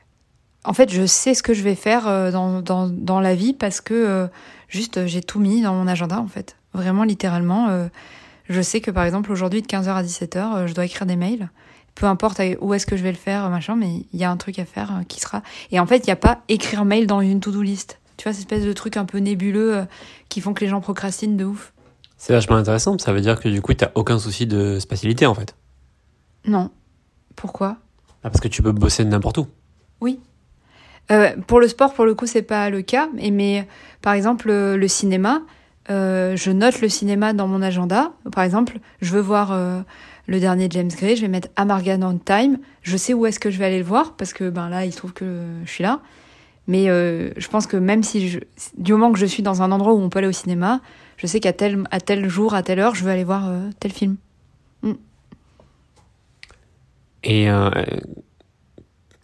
en 0.66 0.74
fait, 0.74 0.90
je 0.92 1.06
sais 1.06 1.34
ce 1.34 1.44
que 1.44 1.54
je 1.54 1.62
vais 1.62 1.76
faire 1.76 2.08
euh, 2.08 2.32
dans, 2.32 2.62
dans, 2.62 2.88
dans 2.88 3.20
la 3.20 3.36
vie 3.36 3.54
parce 3.54 3.82
que 3.82 3.94
euh, 3.94 4.28
juste 4.70 5.08
j'ai 5.08 5.22
tout 5.22 5.40
mis 5.40 5.62
dans 5.62 5.74
mon 5.74 5.88
agenda 5.88 6.20
en 6.20 6.28
fait. 6.28 6.56
Vraiment 6.74 7.04
littéralement. 7.04 7.70
Euh, 7.70 7.88
je 8.54 8.62
sais 8.62 8.82
que 8.82 8.92
par 8.92 9.04
exemple 9.04 9.32
aujourd'hui 9.32 9.62
de 9.62 9.68
15h 9.68 9.90
à 9.90 10.04
17h, 10.04 10.68
je 10.68 10.74
dois 10.74 10.86
écrire 10.86 11.06
des 11.06 11.16
mails. 11.16 11.50
Peu 11.96 12.08
importe 12.08 12.42
où 12.62 12.74
est-ce 12.74 12.86
que 12.86 12.98
je 12.98 13.04
vais 13.04 13.12
le 13.12 13.18
faire, 13.18 13.50
machin, 13.50 13.76
mais 13.76 14.06
il 14.14 14.20
y 14.20 14.24
a 14.24 14.32
un 14.32 14.38
truc 14.38 14.58
à 14.58 14.66
faire 14.66 15.02
qui 15.08 15.20
sera. 15.20 15.44
Et 15.72 15.80
en 15.80 15.86
fait, 15.86 15.98
il 16.00 16.06
n'y 16.06 16.14
a 16.14 16.16
pas 16.16 16.42
écrire 16.50 16.86
mail 16.86 17.06
dans 17.06 17.22
une 17.22 17.40
to-do 17.40 17.62
list. 17.62 18.00
Tu 18.18 18.24
vois, 18.24 18.34
cette 18.34 18.42
espèce 18.42 18.66
de 18.66 18.74
truc 18.74 18.98
un 18.98 19.06
peu 19.06 19.20
nébuleux 19.20 19.86
qui 20.28 20.42
font 20.42 20.54
que 20.54 20.62
les 20.62 20.70
gens 20.70 20.82
procrastinent 20.82 21.38
de 21.38 21.46
ouf. 21.46 21.74
C'est 22.18 22.34
vachement 22.34 22.56
intéressant. 22.56 22.98
Ça 22.98 23.14
veut 23.14 23.22
dire 23.22 23.40
que 23.40 23.48
du 23.48 23.62
coup, 23.62 23.74
tu 23.76 23.84
n'as 23.84 23.92
aucun 23.94 24.18
souci 24.18 24.48
de 24.48 24.80
spatialité 24.80 25.28
en 25.28 25.36
fait. 25.36 25.56
Non. 26.46 26.72
Pourquoi? 27.36 27.78
Ah, 28.24 28.30
Parce 28.30 28.40
que 28.40 28.48
tu 28.48 28.64
peux 28.64 28.72
bosser 28.72 29.06
n'importe 29.06 29.38
où. 29.38 29.48
Oui, 30.02 30.20
euh, 31.12 31.32
pour 31.48 31.60
le 31.60 31.68
sport, 31.68 31.94
pour 31.94 32.06
le 32.06 32.16
coup, 32.16 32.26
c'est 32.26 32.42
pas 32.42 32.70
le 32.70 32.82
cas. 32.82 33.10
Mais, 33.14 33.32
mais 33.32 33.68
par 34.02 34.14
exemple, 34.14 34.50
le, 34.50 34.88
cinéma, 34.88 35.42
euh, 35.90 36.36
je 36.36 36.52
note 36.52 36.82
le 36.82 36.90
cinéma 36.90 37.34
dans 37.34 37.48
mon 37.48 37.62
agenda. 37.62 38.12
Par 38.32 38.44
exemple, 38.44 38.80
je 39.02 39.12
veux 39.12 39.22
voir 39.22 39.52
euh, 39.52 39.82
le 40.28 40.40
dernier 40.40 40.68
James 40.70 40.90
Gray, 40.90 41.16
je 41.16 41.22
vais 41.22 41.28
mettre 41.28 41.50
Amargan 41.56 42.02
on 42.04 42.18
Time. 42.18 42.58
Je 42.82 42.98
sais 42.98 43.14
où 43.14 43.26
est-ce 43.26 43.40
que 43.40 43.50
je 43.52 43.58
vais 43.58 43.66
aller 43.66 43.80
le 43.80 43.86
voir 43.86 44.14
parce 44.16 44.34
que 44.34 44.50
ben 44.50 44.70
là, 44.70 44.86
il 44.86 44.92
se 44.92 44.98
trouve 44.98 45.14
que 45.14 45.44
je 45.66 45.70
suis 45.70 45.84
là. 45.84 46.00
Mais 46.68 46.86
je 46.86 47.48
pense 47.50 47.68
que 47.68 47.76
même 47.76 48.04
si 48.04 48.30
je, 48.30 48.40
du 48.78 48.94
moment 48.94 49.12
que 49.12 49.20
je 49.20 49.26
suis 49.26 49.44
dans 49.44 49.62
un 49.62 49.72
endroit 49.74 49.94
où 49.94 50.00
on 50.00 50.08
peut 50.08 50.20
aller 50.20 50.30
au 50.30 50.32
cinéma, 50.32 50.80
je 51.18 51.28
sais 51.28 51.42
qu'à 51.42 51.52
tel, 51.52 51.84
à 51.92 52.00
tel 52.00 52.30
jour, 52.30 52.54
à 52.54 52.64
telle 52.64 52.80
heure, 52.80 52.96
je 52.96 53.04
veux 53.04 53.12
aller 53.12 53.26
voir 53.26 53.52
tel 53.82 53.92
film. 53.92 54.16
Mm. 54.82 54.94
Et 57.26 57.48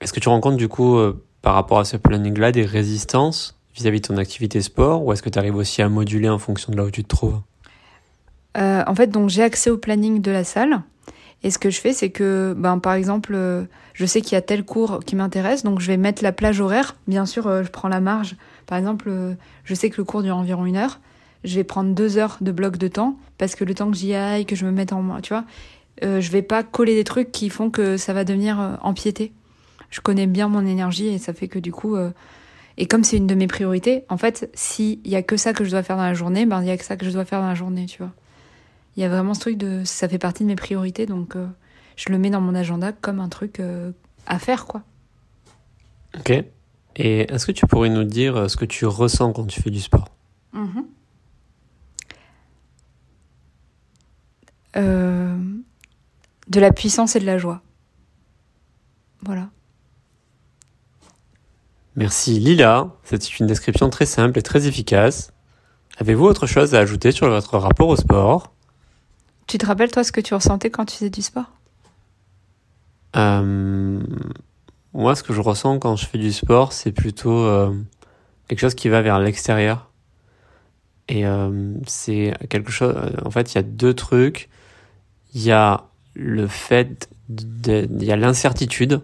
est-ce 0.01 0.11
que 0.11 0.19
tu 0.19 0.27
rencontres 0.27 0.57
du 0.57 0.67
coup 0.67 0.99
par 1.41 1.53
rapport 1.53 1.79
à 1.79 1.85
ce 1.85 1.95
planning-là 1.95 2.51
des 2.51 2.65
résistances 2.65 3.58
vis-à-vis 3.75 4.01
de 4.01 4.07
ton 4.07 4.17
activité 4.17 4.61
sport 4.61 5.03
ou 5.03 5.13
est-ce 5.13 5.21
que 5.21 5.29
tu 5.29 5.39
arrives 5.39 5.55
aussi 5.55 5.81
à 5.81 5.89
moduler 5.89 6.29
en 6.29 6.39
fonction 6.39 6.71
de 6.71 6.77
là 6.77 6.85
où 6.85 6.91
tu 6.91 7.03
te 7.03 7.07
trouves? 7.07 7.39
Euh, 8.57 8.83
En 8.87 8.95
fait, 8.95 9.07
donc 9.07 9.29
j'ai 9.29 9.43
accès 9.43 9.69
au 9.69 9.77
planning 9.77 10.21
de 10.21 10.31
la 10.31 10.43
salle. 10.43 10.81
Et 11.41 11.51
ce 11.51 11.57
que 11.57 11.69
je 11.69 11.79
fais, 11.79 11.93
c'est 11.93 12.09
que, 12.09 12.53
ben, 12.57 12.79
par 12.79 12.93
exemple, 12.93 13.31
euh, 13.33 13.63
je 13.93 14.05
sais 14.05 14.19
qu'il 14.19 14.33
y 14.33 14.35
a 14.35 14.41
tel 14.41 14.65
cours 14.65 14.99
qui 15.05 15.15
m'intéresse, 15.15 15.63
donc 15.63 15.79
je 15.79 15.87
vais 15.87 15.95
mettre 15.95 16.21
la 16.21 16.33
plage 16.33 16.59
horaire. 16.59 16.97
Bien 17.07 17.25
sûr, 17.25 17.47
euh, 17.47 17.63
je 17.63 17.69
prends 17.69 17.87
la 17.87 18.01
marge. 18.01 18.35
Par 18.65 18.77
exemple, 18.77 19.09
je 19.63 19.73
sais 19.73 19.89
que 19.89 19.97
le 19.97 20.03
cours 20.03 20.21
dure 20.21 20.35
environ 20.35 20.65
une 20.65 20.75
heure. 20.75 20.99
Je 21.45 21.55
vais 21.55 21.63
prendre 21.63 21.95
deux 21.95 22.17
heures 22.17 22.37
de 22.41 22.51
bloc 22.51 22.77
de 22.77 22.89
temps 22.89 23.17
parce 23.37 23.55
que 23.55 23.63
le 23.63 23.73
temps 23.73 23.89
que 23.89 23.95
j'y 23.95 24.13
aille, 24.13 24.45
que 24.45 24.55
je 24.55 24.65
me 24.65 24.71
mette 24.71 24.91
en, 24.91 25.21
tu 25.21 25.33
vois, 25.33 25.45
je 26.03 26.29
vais 26.29 26.41
pas 26.41 26.61
coller 26.61 26.93
des 26.93 27.05
trucs 27.05 27.31
qui 27.31 27.49
font 27.49 27.71
que 27.71 27.97
ça 27.97 28.13
va 28.13 28.25
devenir 28.25 28.77
empiété 28.83 29.31
je 29.89 30.01
connais 30.01 30.27
bien 30.27 30.49
mon 30.49 30.67
énergie 30.67 31.07
et 31.07 31.17
ça 31.17 31.33
fait 31.33 31.47
que 31.47 31.57
du 31.57 31.71
coup. 31.71 31.97
Et 32.81 32.85
comme 32.87 33.03
c'est 33.03 33.17
une 33.17 33.27
de 33.27 33.35
mes 33.35 33.47
priorités, 33.47 34.05
en 34.07 34.15
fait, 34.15 34.49
s'il 34.53 35.05
y 35.05 35.17
a 35.17 35.21
que 35.21 35.35
ça 35.35 35.51
que 35.51 35.65
je 35.65 35.69
dois 35.69 35.83
faire 35.83 35.97
dans 35.97 36.03
la 36.03 36.13
journée, 36.13 36.45
ben 36.45 36.61
il 36.61 36.67
y 36.67 36.71
a 36.71 36.77
que 36.77 36.85
ça 36.85 36.95
que 36.95 37.05
je 37.05 37.11
dois 37.11 37.25
faire 37.25 37.41
dans 37.41 37.49
la 37.49 37.53
journée, 37.53 37.85
tu 37.85 37.97
vois. 37.97 38.13
Il 38.95 39.03
y 39.03 39.05
a 39.05 39.09
vraiment 39.09 39.33
ce 39.33 39.41
truc 39.41 39.57
de 39.57 39.83
ça 39.83 40.07
fait 40.07 40.17
partie 40.17 40.43
de 40.43 40.47
mes 40.47 40.55
priorités, 40.55 41.05
donc 41.05 41.35
euh, 41.35 41.45
je 41.97 42.09
le 42.09 42.17
mets 42.17 42.29
dans 42.29 42.39
mon 42.39 42.55
agenda 42.55 42.93
comme 42.93 43.19
un 43.19 43.27
truc 43.27 43.59
euh, 43.59 43.91
à 44.27 44.39
faire, 44.39 44.65
quoi. 44.65 44.83
Ok. 46.17 46.31
Et 46.95 47.31
est-ce 47.31 47.45
que 47.45 47.51
tu 47.51 47.67
pourrais 47.67 47.89
nous 47.89 48.05
dire 48.05 48.37
euh, 48.37 48.47
ce 48.47 48.55
que 48.55 48.65
tu 48.65 48.85
ressens 48.85 49.33
quand 49.33 49.45
tu 49.45 49.61
fais 49.61 49.71
du 49.71 49.81
sport? 49.81 50.07
Mhm. 50.53 50.85
Euh, 54.77 55.37
de 56.47 56.59
la 56.61 56.71
puissance 56.71 57.17
et 57.17 57.19
de 57.19 57.25
la 57.25 57.37
joie. 57.37 57.61
Voilà. 59.23 59.49
Merci 61.99 62.39
Lila, 62.39 62.95
c'est 63.03 63.39
une 63.39 63.45
description 63.45 63.89
très 63.89 64.05
simple 64.05 64.39
et 64.39 64.41
très 64.41 64.67
efficace. 64.67 65.33
Avez-vous 65.97 66.23
autre 66.23 66.47
chose 66.47 66.73
à 66.73 66.79
ajouter 66.79 67.11
sur 67.11 67.27
votre 67.27 67.57
rapport 67.57 67.89
au 67.89 67.97
sport? 67.97 68.53
Tu 69.47 69.57
te 69.57 69.65
rappelles, 69.65 69.91
toi, 69.91 70.05
ce 70.05 70.13
que 70.13 70.21
tu 70.21 70.33
ressentais 70.33 70.69
quand 70.69 70.85
tu 70.85 70.95
faisais 70.95 71.09
du 71.09 71.21
sport? 71.21 71.51
Euh, 73.17 73.99
Moi, 74.93 75.13
ce 75.13 75.23
que 75.23 75.33
je 75.33 75.41
ressens 75.41 75.77
quand 75.79 75.97
je 75.97 76.05
fais 76.05 76.17
du 76.17 76.31
sport, 76.31 76.71
c'est 76.71 76.93
plutôt 76.93 77.37
euh, 77.37 77.73
quelque 78.47 78.59
chose 78.59 78.75
qui 78.75 78.87
va 78.87 79.01
vers 79.01 79.19
l'extérieur. 79.19 79.89
Et 81.09 81.25
euh, 81.25 81.73
c'est 81.85 82.33
quelque 82.49 82.71
chose. 82.71 82.95
En 83.25 83.31
fait, 83.31 83.51
il 83.53 83.55
y 83.55 83.59
a 83.59 83.63
deux 83.63 83.93
trucs. 83.93 84.47
Il 85.33 85.41
y 85.43 85.51
a 85.51 85.83
le 86.13 86.47
fait, 86.47 87.09
de- 87.27 87.89
il 87.91 88.05
y 88.05 88.11
a 88.13 88.15
l'incertitude, 88.15 89.01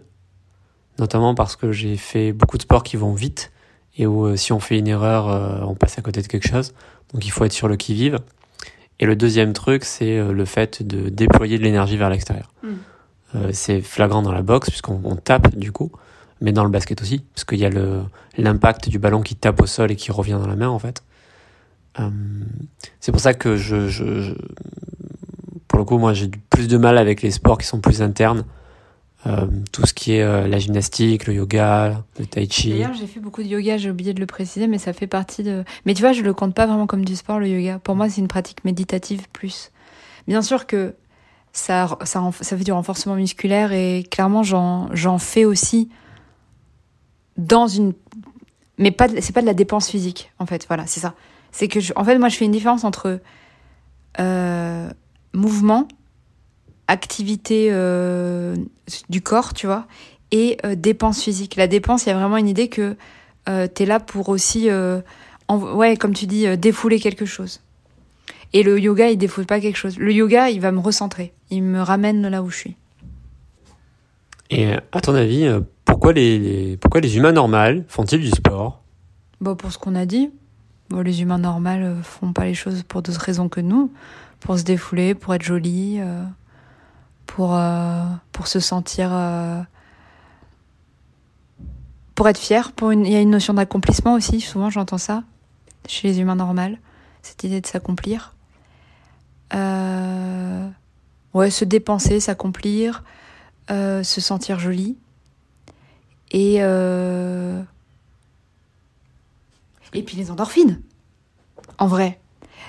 notamment 0.99 1.35
parce 1.35 1.55
que 1.55 1.71
j'ai 1.71 1.97
fait 1.97 2.31
beaucoup 2.33 2.57
de 2.57 2.63
sports 2.63 2.83
qui 2.83 2.97
vont 2.97 3.13
vite 3.13 3.51
et 3.97 4.05
où 4.07 4.25
euh, 4.25 4.35
si 4.35 4.51
on 4.53 4.59
fait 4.59 4.77
une 4.79 4.87
erreur, 4.87 5.29
euh, 5.29 5.59
on 5.65 5.75
passe 5.75 5.97
à 5.97 6.01
côté 6.01 6.21
de 6.21 6.27
quelque 6.27 6.47
chose. 6.47 6.73
Donc, 7.13 7.25
il 7.25 7.29
faut 7.31 7.45
être 7.45 7.53
sur 7.53 7.67
le 7.67 7.75
qui 7.77 7.93
vive. 7.93 8.17
Et 8.99 9.05
le 9.05 9.15
deuxième 9.15 9.53
truc, 9.53 9.83
c'est 9.85 10.17
euh, 10.17 10.31
le 10.33 10.45
fait 10.45 10.83
de 10.83 11.09
déployer 11.09 11.57
de 11.57 11.63
l'énergie 11.63 11.97
vers 11.97 12.09
l'extérieur. 12.09 12.51
Euh, 13.35 13.49
c'est 13.53 13.81
flagrant 13.81 14.21
dans 14.21 14.31
la 14.31 14.41
boxe 14.41 14.69
puisqu'on 14.69 15.01
on 15.03 15.15
tape 15.15 15.55
du 15.55 15.71
coup, 15.71 15.91
mais 16.41 16.51
dans 16.53 16.63
le 16.63 16.69
basket 16.69 17.01
aussi, 17.01 17.19
parce 17.33 17.43
qu'il 17.45 17.59
y 17.59 17.65
a 17.65 17.69
le 17.69 18.01
l'impact 18.37 18.87
du 18.89 18.99
ballon 18.99 19.21
qui 19.21 19.35
tape 19.35 19.61
au 19.61 19.65
sol 19.65 19.91
et 19.91 19.95
qui 19.95 20.11
revient 20.11 20.33
dans 20.39 20.47
la 20.47 20.55
main 20.55 20.69
en 20.69 20.79
fait. 20.79 21.03
C'est 22.99 23.11
pour 23.11 23.21
ça 23.21 23.33
que 23.33 23.55
je, 23.55 23.87
je, 23.87 24.21
je- 24.21 24.33
pour 25.67 25.79
le 25.79 25.85
coup, 25.85 25.97
moi 25.97 26.13
j'ai 26.13 26.29
plus 26.49 26.67
de 26.67 26.77
mal 26.77 26.97
avec 26.97 27.21
les 27.21 27.31
sports 27.31 27.57
qui 27.57 27.65
sont 27.67 27.79
plus 27.79 28.01
internes. 28.01 28.43
Euh, 29.27 29.47
tout 29.71 29.87
ce 29.87 29.93
qui 29.93 30.13
est 30.13 30.21
euh, 30.21 30.47
la 30.47 30.59
gymnastique, 30.59 31.25
le 31.25 31.33
yoga, 31.33 32.03
le 32.19 32.27
tai 32.27 32.47
chi. 32.47 32.69
D'ailleurs, 32.69 32.93
j'ai 32.93 33.07
fait 33.07 33.19
beaucoup 33.19 33.41
de 33.41 33.47
yoga, 33.47 33.77
j'ai 33.77 33.89
oublié 33.89 34.13
de 34.13 34.19
le 34.19 34.27
préciser, 34.27 34.67
mais 34.67 34.77
ça 34.77 34.93
fait 34.93 35.07
partie 35.07 35.41
de. 35.41 35.63
Mais 35.85 35.95
tu 35.95 36.01
vois, 36.01 36.11
je 36.11 36.21
le 36.21 36.33
compte 36.33 36.53
pas 36.53 36.67
vraiment 36.67 36.85
comme 36.85 37.03
du 37.03 37.15
sport, 37.15 37.39
le 37.39 37.47
yoga. 37.47 37.79
Pour 37.79 37.95
moi, 37.95 38.07
c'est 38.07 38.21
une 38.21 38.27
pratique 38.27 38.63
méditative 38.65 39.27
plus. 39.33 39.71
Bien 40.27 40.43
sûr 40.43 40.67
que 40.67 40.93
ça, 41.53 41.97
ça, 42.03 42.31
fait 42.31 42.63
du 42.63 42.71
renforcement 42.71 43.15
musculaire 43.15 43.71
et 43.71 44.05
clairement, 44.11 44.43
j'en, 44.43 45.17
fais 45.17 45.45
aussi 45.45 45.89
dans 47.37 47.67
une. 47.67 47.93
Mais 48.77 48.91
pas, 48.91 49.07
c'est 49.21 49.33
pas 49.33 49.41
de 49.41 49.47
la 49.47 49.55
dépense 49.55 49.89
physique, 49.89 50.31
en 50.37 50.45
fait. 50.45 50.65
Voilà, 50.67 50.85
c'est 50.85 50.99
ça. 50.99 51.15
C'est 51.51 51.67
que, 51.67 51.79
en 51.95 52.03
fait, 52.03 52.19
moi, 52.19 52.29
je 52.29 52.35
fais 52.35 52.45
une 52.45 52.51
différence 52.51 52.83
entre 52.83 53.21
euh, 54.19 54.89
mouvement, 55.33 55.87
activité 56.87 57.69
euh, 57.71 58.55
du 59.09 59.21
corps, 59.21 59.53
tu 59.53 59.65
vois, 59.65 59.87
et 60.31 60.57
euh, 60.65 60.75
dépense 60.75 61.21
physique. 61.23 61.55
La 61.55 61.67
dépense, 61.67 62.05
il 62.05 62.09
y 62.09 62.11
a 62.11 62.15
vraiment 62.17 62.37
une 62.37 62.47
idée 62.47 62.67
que 62.67 62.95
euh, 63.49 63.67
tu 63.73 63.83
es 63.83 63.85
là 63.85 63.99
pour 63.99 64.29
aussi, 64.29 64.69
euh, 64.69 65.01
en- 65.47 65.57
ouais, 65.59 65.97
comme 65.97 66.13
tu 66.13 66.25
dis, 66.27 66.45
défouler 66.57 66.99
quelque 66.99 67.25
chose. 67.25 67.61
Et 68.53 68.63
le 68.63 68.79
yoga, 68.79 69.09
il 69.09 69.17
défoule 69.17 69.45
pas 69.45 69.59
quelque 69.59 69.75
chose. 69.77 69.97
Le 69.97 70.13
yoga, 70.13 70.49
il 70.49 70.61
va 70.61 70.71
me 70.71 70.79
recentrer. 70.79 71.33
Il 71.49 71.63
me 71.63 71.81
ramène 71.81 72.27
là 72.27 72.41
où 72.41 72.49
je 72.49 72.55
suis. 72.57 72.75
Et 74.49 74.73
à 74.91 75.01
ton 75.01 75.15
avis, 75.15 75.49
pourquoi 75.83 76.13
les, 76.13 76.39
les- 76.39 76.77
pourquoi 76.77 77.01
les 77.01 77.17
humains 77.17 77.31
normaux 77.31 77.83
font-ils 77.87 78.21
du 78.21 78.29
sport? 78.29 78.81
Bon, 79.41 79.55
pour 79.55 79.71
ce 79.71 79.77
qu'on 79.77 79.95
a 79.95 80.05
dit, 80.05 80.29
bon, 80.89 81.01
les 81.01 81.21
humains 81.21 81.39
normaux 81.39 82.01
font 82.03 82.31
pas 82.31 82.45
les 82.45 82.53
choses 82.53 82.83
pour 82.83 83.01
d'autres 83.01 83.19
raisons 83.21 83.49
que 83.49 83.59
nous. 83.61 83.91
Pour 84.39 84.57
se 84.59 84.63
défouler, 84.63 85.15
pour 85.15 85.33
être 85.33 85.41
jolis, 85.43 85.99
pour, 87.35 87.53
euh, 87.53 88.05
pour 88.31 88.47
se 88.47 88.61
sentir... 88.61 89.09
euh, 89.11 89.61
pour 92.15 92.29
être 92.29 92.37
fier. 92.37 92.71
Il 92.81 93.09
y 93.09 93.15
a 93.15 93.19
une 93.19 93.29
notion 93.29 93.53
d'accomplissement 93.53 94.13
aussi, 94.13 94.39
souvent 94.39 94.69
j'entends 94.69 94.97
ça, 94.97 95.23
chez 95.85 96.07
les 96.07 96.21
humains 96.21 96.35
normaux, 96.35 96.77
cette 97.21 97.43
idée 97.43 97.59
de 97.59 97.67
s'accomplir. 97.67 98.33
Euh, 99.53 100.69
Ouais, 101.33 101.49
se 101.49 101.65
dépenser, 101.65 102.21
s'accomplir, 102.21 103.03
se 103.67 104.21
sentir 104.21 104.57
joli. 104.57 104.97
Et... 106.31 106.59
et 109.93 110.03
puis 110.03 110.15
les 110.15 110.31
endorphines. 110.31 110.81
En 111.77 111.87
vrai. 111.87 112.21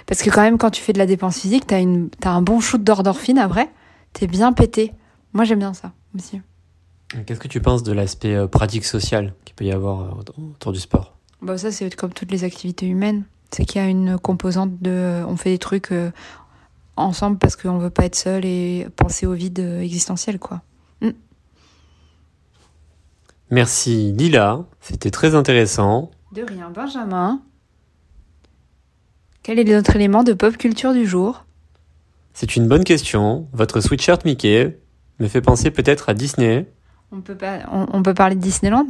Parce 0.06 0.20
que 0.22 0.30
quand 0.30 0.42
même, 0.42 0.58
quand 0.58 0.72
tu 0.72 0.82
fais 0.82 0.92
de 0.92 0.98
la 0.98 1.06
dépense 1.06 1.38
physique, 1.38 1.68
t'as 1.68 1.80
t'as 2.18 2.30
un 2.30 2.42
bon 2.42 2.58
shoot 2.58 2.82
d'endorphines 2.82 3.38
après. 3.38 3.70
T'es 4.18 4.26
bien 4.26 4.54
pété. 4.54 4.94
Moi, 5.34 5.44
j'aime 5.44 5.58
bien 5.58 5.74
ça 5.74 5.92
aussi. 6.14 6.40
Qu'est-ce 7.26 7.38
que 7.38 7.48
tu 7.48 7.60
penses 7.60 7.82
de 7.82 7.92
l'aspect 7.92 8.34
euh, 8.34 8.46
pratique 8.48 8.86
social 8.86 9.34
qu'il 9.44 9.54
peut 9.54 9.66
y 9.66 9.72
avoir 9.72 10.00
euh, 10.00 10.20
autour- 10.48 10.72
du 10.72 10.80
sport? 10.80 11.18
Bah, 11.42 11.58
ça, 11.58 11.70
c'est 11.70 11.94
comme 11.94 12.14
toutes 12.14 12.30
les 12.32 12.42
activités 12.42 12.86
humaines. 12.86 13.24
C'est 13.50 13.66
qu'il 13.66 13.80
y 13.80 13.84
a 13.84 13.88
une 13.88 14.18
composante 14.18 14.80
de. 14.80 14.90
euh, 14.90 15.26
On 15.26 15.36
fait 15.36 15.50
des 15.50 15.58
trucs 15.58 15.92
ensemble 16.96 17.36
parce 17.36 17.56
qu'on 17.56 17.76
veut 17.76 17.90
pas 17.90 18.06
être 18.06 18.16
seul 18.16 18.46
et 18.46 18.88
penser 18.96 19.26
au 19.26 19.34
vide 19.34 19.58
existentiel, 19.58 20.38
quoi. 20.38 20.62
Merci 23.50 24.12
Lila, 24.12 24.64
c'était 24.80 25.12
très 25.12 25.36
intéressant. 25.36 26.10
De 26.32 26.42
rien, 26.42 26.68
Benjamin. 26.70 27.40
Quel 29.44 29.60
est 29.60 29.64
notre 29.64 29.94
élément 29.94 30.24
de 30.24 30.32
pop 30.32 30.56
culture 30.56 30.92
du 30.92 31.06
jour? 31.06 31.44
C'est 32.38 32.54
une 32.54 32.68
bonne 32.68 32.84
question. 32.84 33.48
Votre 33.54 33.80
sweatshirt 33.80 34.26
Mickey 34.26 34.78
me 35.20 35.26
fait 35.26 35.40
penser 35.40 35.70
peut-être 35.70 36.10
à 36.10 36.14
Disney. 36.14 36.70
on 37.10 37.22
peut, 37.22 37.34
pas, 37.34 37.60
on, 37.72 37.86
on 37.90 38.02
peut 38.02 38.12
parler 38.12 38.34
de 38.34 38.40
Disneyland? 38.42 38.86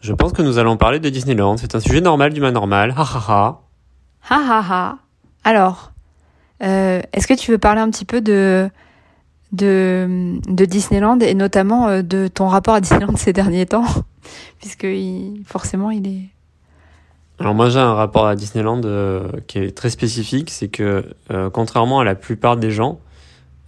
Je 0.00 0.12
pense 0.12 0.32
que 0.32 0.42
nous 0.42 0.58
allons 0.58 0.76
parler 0.76 0.98
de 0.98 1.08
Disneyland. 1.08 1.56
C'est 1.58 1.76
un 1.76 1.80
sujet 1.80 2.00
normal 2.00 2.32
d'humain 2.32 2.50
normal. 2.50 2.92
Ha 2.96 3.02
ha 3.02 3.24
ha. 3.28 3.60
Ha 4.28 4.34
ha 4.48 4.60
ha. 4.68 4.98
Alors, 5.44 5.92
euh, 6.64 7.00
est-ce 7.12 7.28
que 7.28 7.34
tu 7.34 7.52
veux 7.52 7.58
parler 7.58 7.80
un 7.80 7.88
petit 7.88 8.04
peu 8.04 8.20
de, 8.20 8.68
de, 9.52 10.40
de 10.48 10.64
Disneyland 10.64 11.20
et 11.20 11.34
notamment 11.34 11.86
euh, 11.86 12.02
de 12.02 12.26
ton 12.26 12.48
rapport 12.48 12.74
à 12.74 12.80
Disneyland 12.80 13.14
ces 13.16 13.32
derniers 13.32 13.66
temps? 13.66 13.84
Puisque 14.58 14.82
il- 14.82 15.42
forcément, 15.46 15.92
il 15.92 16.06
est. 16.08 16.28
Alors 17.42 17.56
moi 17.56 17.70
j'ai 17.70 17.80
un 17.80 17.94
rapport 17.94 18.28
à 18.28 18.36
Disneyland 18.36 18.82
euh, 18.84 19.26
qui 19.48 19.58
est 19.58 19.76
très 19.76 19.90
spécifique. 19.90 20.48
C'est 20.48 20.68
que 20.68 21.04
euh, 21.32 21.50
contrairement 21.50 21.98
à 21.98 22.04
la 22.04 22.14
plupart 22.14 22.56
des 22.56 22.70
gens, 22.70 23.00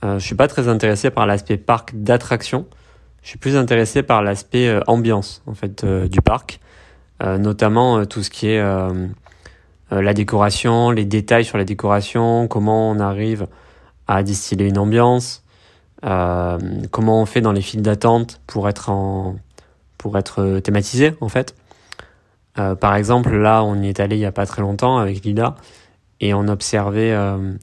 euh, 0.04 0.20
je 0.20 0.24
suis 0.24 0.36
pas 0.36 0.46
très 0.46 0.68
intéressé 0.68 1.10
par 1.10 1.26
l'aspect 1.26 1.56
parc 1.56 1.90
d'attraction. 1.92 2.66
Je 3.22 3.30
suis 3.30 3.38
plus 3.38 3.56
intéressé 3.56 4.04
par 4.04 4.22
l'aspect 4.22 4.68
euh, 4.68 4.80
ambiance 4.86 5.42
en 5.48 5.54
fait 5.54 5.84
du 5.84 6.20
parc, 6.20 6.60
notamment 7.20 8.06
tout 8.06 8.22
ce 8.22 8.30
qui 8.30 8.46
est 8.46 8.62
la 9.90 10.14
décoration, 10.14 10.92
les 10.92 11.04
détails 11.04 11.44
sur 11.44 11.58
la 11.58 11.64
décoration, 11.64 12.46
comment 12.46 12.90
on 12.90 13.00
arrive 13.00 13.48
à 14.06 14.22
distiller 14.22 14.68
une 14.68 14.78
ambiance, 14.78 15.42
comment 16.02 17.22
on 17.22 17.26
fait 17.26 17.40
dans 17.40 17.52
les 17.52 17.62
files 17.62 17.82
d'attente 17.82 18.40
pour 18.46 18.68
être 18.68 18.90
en 18.90 19.36
pour 19.96 20.16
être 20.18 20.60
thématisé 20.60 21.14
en 21.20 21.28
fait. 21.28 21.56
Euh, 22.58 22.74
par 22.74 22.94
exemple, 22.94 23.34
là, 23.36 23.64
on 23.64 23.80
y 23.82 23.88
est 23.88 24.00
allé 24.00 24.16
il 24.16 24.20
y 24.20 24.26
a 24.26 24.32
pas 24.32 24.46
très 24.46 24.62
longtemps 24.62 24.98
avec 24.98 25.24
Lila 25.24 25.56
et 26.20 26.34
on 26.34 26.46
observait 26.48 27.12
euh, 27.12 27.54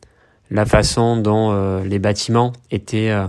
la 0.49 0.65
façon 0.65 1.17
dont 1.17 1.51
euh, 1.51 1.83
les 1.83 1.99
bâtiments 1.99 2.51
étaient. 2.71 3.09
euh, 3.09 3.27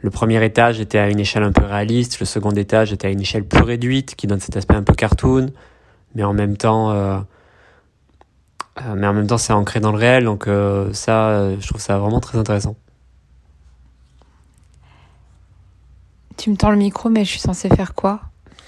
le 0.00 0.10
premier 0.10 0.44
étage 0.44 0.80
était 0.80 0.98
à 0.98 1.08
une 1.08 1.18
échelle 1.18 1.44
un 1.44 1.52
peu 1.52 1.64
réaliste, 1.64 2.20
le 2.20 2.26
second 2.26 2.50
étage 2.50 2.92
était 2.92 3.06
à 3.06 3.10
une 3.10 3.22
échelle 3.22 3.44
plus 3.44 3.62
réduite, 3.62 4.16
qui 4.16 4.26
donne 4.26 4.38
cet 4.38 4.54
aspect 4.54 4.74
un 4.74 4.82
peu 4.82 4.92
cartoon, 4.92 5.50
mais 6.14 6.22
en 6.24 6.34
même 6.34 6.58
temps, 6.58 6.90
euh, 6.90 7.18
euh, 8.82 8.94
mais 8.96 9.06
en 9.06 9.14
même 9.14 9.26
temps, 9.26 9.38
c'est 9.38 9.54
ancré 9.54 9.80
dans 9.80 9.92
le 9.92 9.96
réel. 9.98 10.24
Donc 10.24 10.46
euh, 10.46 10.92
ça, 10.92 11.28
euh, 11.28 11.56
je 11.58 11.66
trouve 11.66 11.80
ça 11.80 11.96
vraiment 11.96 12.20
très 12.20 12.36
intéressant. 12.36 12.76
Tu 16.36 16.50
me 16.50 16.56
tends 16.56 16.70
le 16.70 16.76
micro, 16.76 17.08
mais 17.08 17.24
je 17.24 17.30
suis 17.30 17.40
censée 17.40 17.70
faire 17.70 17.94
quoi? 17.94 18.20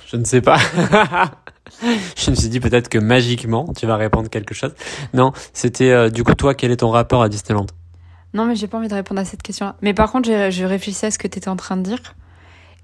Je 0.07 0.17
ne 0.17 0.25
sais 0.25 0.41
pas. 0.41 0.59
je 2.17 2.31
me 2.31 2.37
suis 2.37 2.49
dit 2.49 2.61
peut-être 2.61 2.89
que 2.89 2.99
magiquement, 2.99 3.67
tu 3.77 3.87
vas 3.87 3.97
répondre 3.97 4.29
quelque 4.29 4.55
chose. 4.55 4.75
Non, 5.15 5.33
c'était 5.53 5.91
euh, 5.91 6.11
du 6.11 6.25
coup 6.25 6.35
toi, 6.35 6.55
quel 6.55 6.71
est 6.71 6.79
ton 6.79 6.91
rapport 6.91 7.23
à 7.23 7.29
Disneyland? 7.29 7.67
Non, 8.35 8.45
mais 8.45 8.57
j'ai 8.57 8.67
pas 8.67 8.79
envie 8.79 8.89
de 8.89 8.95
répondre 8.95 9.21
à 9.21 9.25
cette 9.25 9.43
question-là. 9.43 9.77
Mais 9.83 9.95
par 9.95 10.13
contre, 10.13 10.29
je 10.29 10.65
réfléchissais 10.65 11.07
à 11.07 11.11
ce 11.11 11.19
que 11.19 11.27
tu 11.27 11.39
étais 11.39 11.49
en 11.49 11.57
train 11.57 11.77
de 11.77 11.83
dire. 11.83 12.15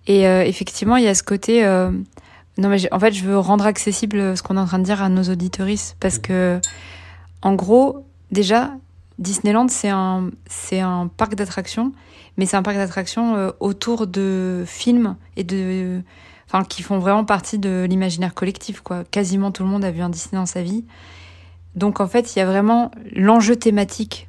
Et 0.07 0.27
euh, 0.27 0.45
effectivement, 0.45 0.97
il 0.97 1.05
y 1.05 1.09
a 1.09 1.15
ce 1.15 1.23
côté, 1.23 1.65
euh, 1.65 1.91
Non, 2.59 2.69
mais 2.69 2.93
en 2.93 2.99
fait, 2.99 3.13
je 3.13 3.25
veux 3.25 3.39
rendre 3.39 3.67
accessible 3.67 4.37
ce 4.37 4.43
qu'on 4.43 4.57
est 4.57 4.61
en 4.61 4.67
train 4.67 4.79
de 4.79 4.85
dire 4.85 5.03
à 5.03 5.09
nos 5.09 5.25
auditoristes 5.25 5.97
parce 6.01 6.19
que, 6.19 6.61
en 7.43 7.55
gros, 7.55 8.07
déjà, 8.31 8.73
Disneyland, 9.19 9.69
c'est 9.69 9.91
un, 9.91 10.31
c'est 10.47 10.81
un 10.81 11.09
parc 11.09 11.35
d'attractions, 11.35 11.93
mais 12.37 12.47
c'est 12.47 12.57
un 12.57 12.63
parc 12.63 12.77
d'attractions 12.77 13.53
autour 13.61 14.07
de 14.07 14.65
films 14.67 15.17
et 15.37 15.45
de, 15.45 16.03
qui 16.69 16.83
font 16.83 16.99
vraiment 16.99 17.25
partie 17.25 17.59
de 17.59 17.87
l'imaginaire 17.89 18.35
collectif, 18.35 18.81
quoi. 18.81 19.05
Quasiment 19.11 19.51
tout 19.51 19.63
le 19.63 19.71
monde 19.71 19.85
a 19.85 19.91
vu 19.91 20.03
un 20.03 20.11
Disney 20.11 20.39
dans 20.39 20.47
sa 20.47 20.63
vie. 20.63 20.85
Donc, 21.75 22.01
en 22.01 22.07
fait, 22.07 22.37
il 22.37 22.39
y 22.39 22.43
a 22.43 22.47
vraiment 22.47 22.91
l'enjeu 23.15 23.57
thématique 23.57 24.29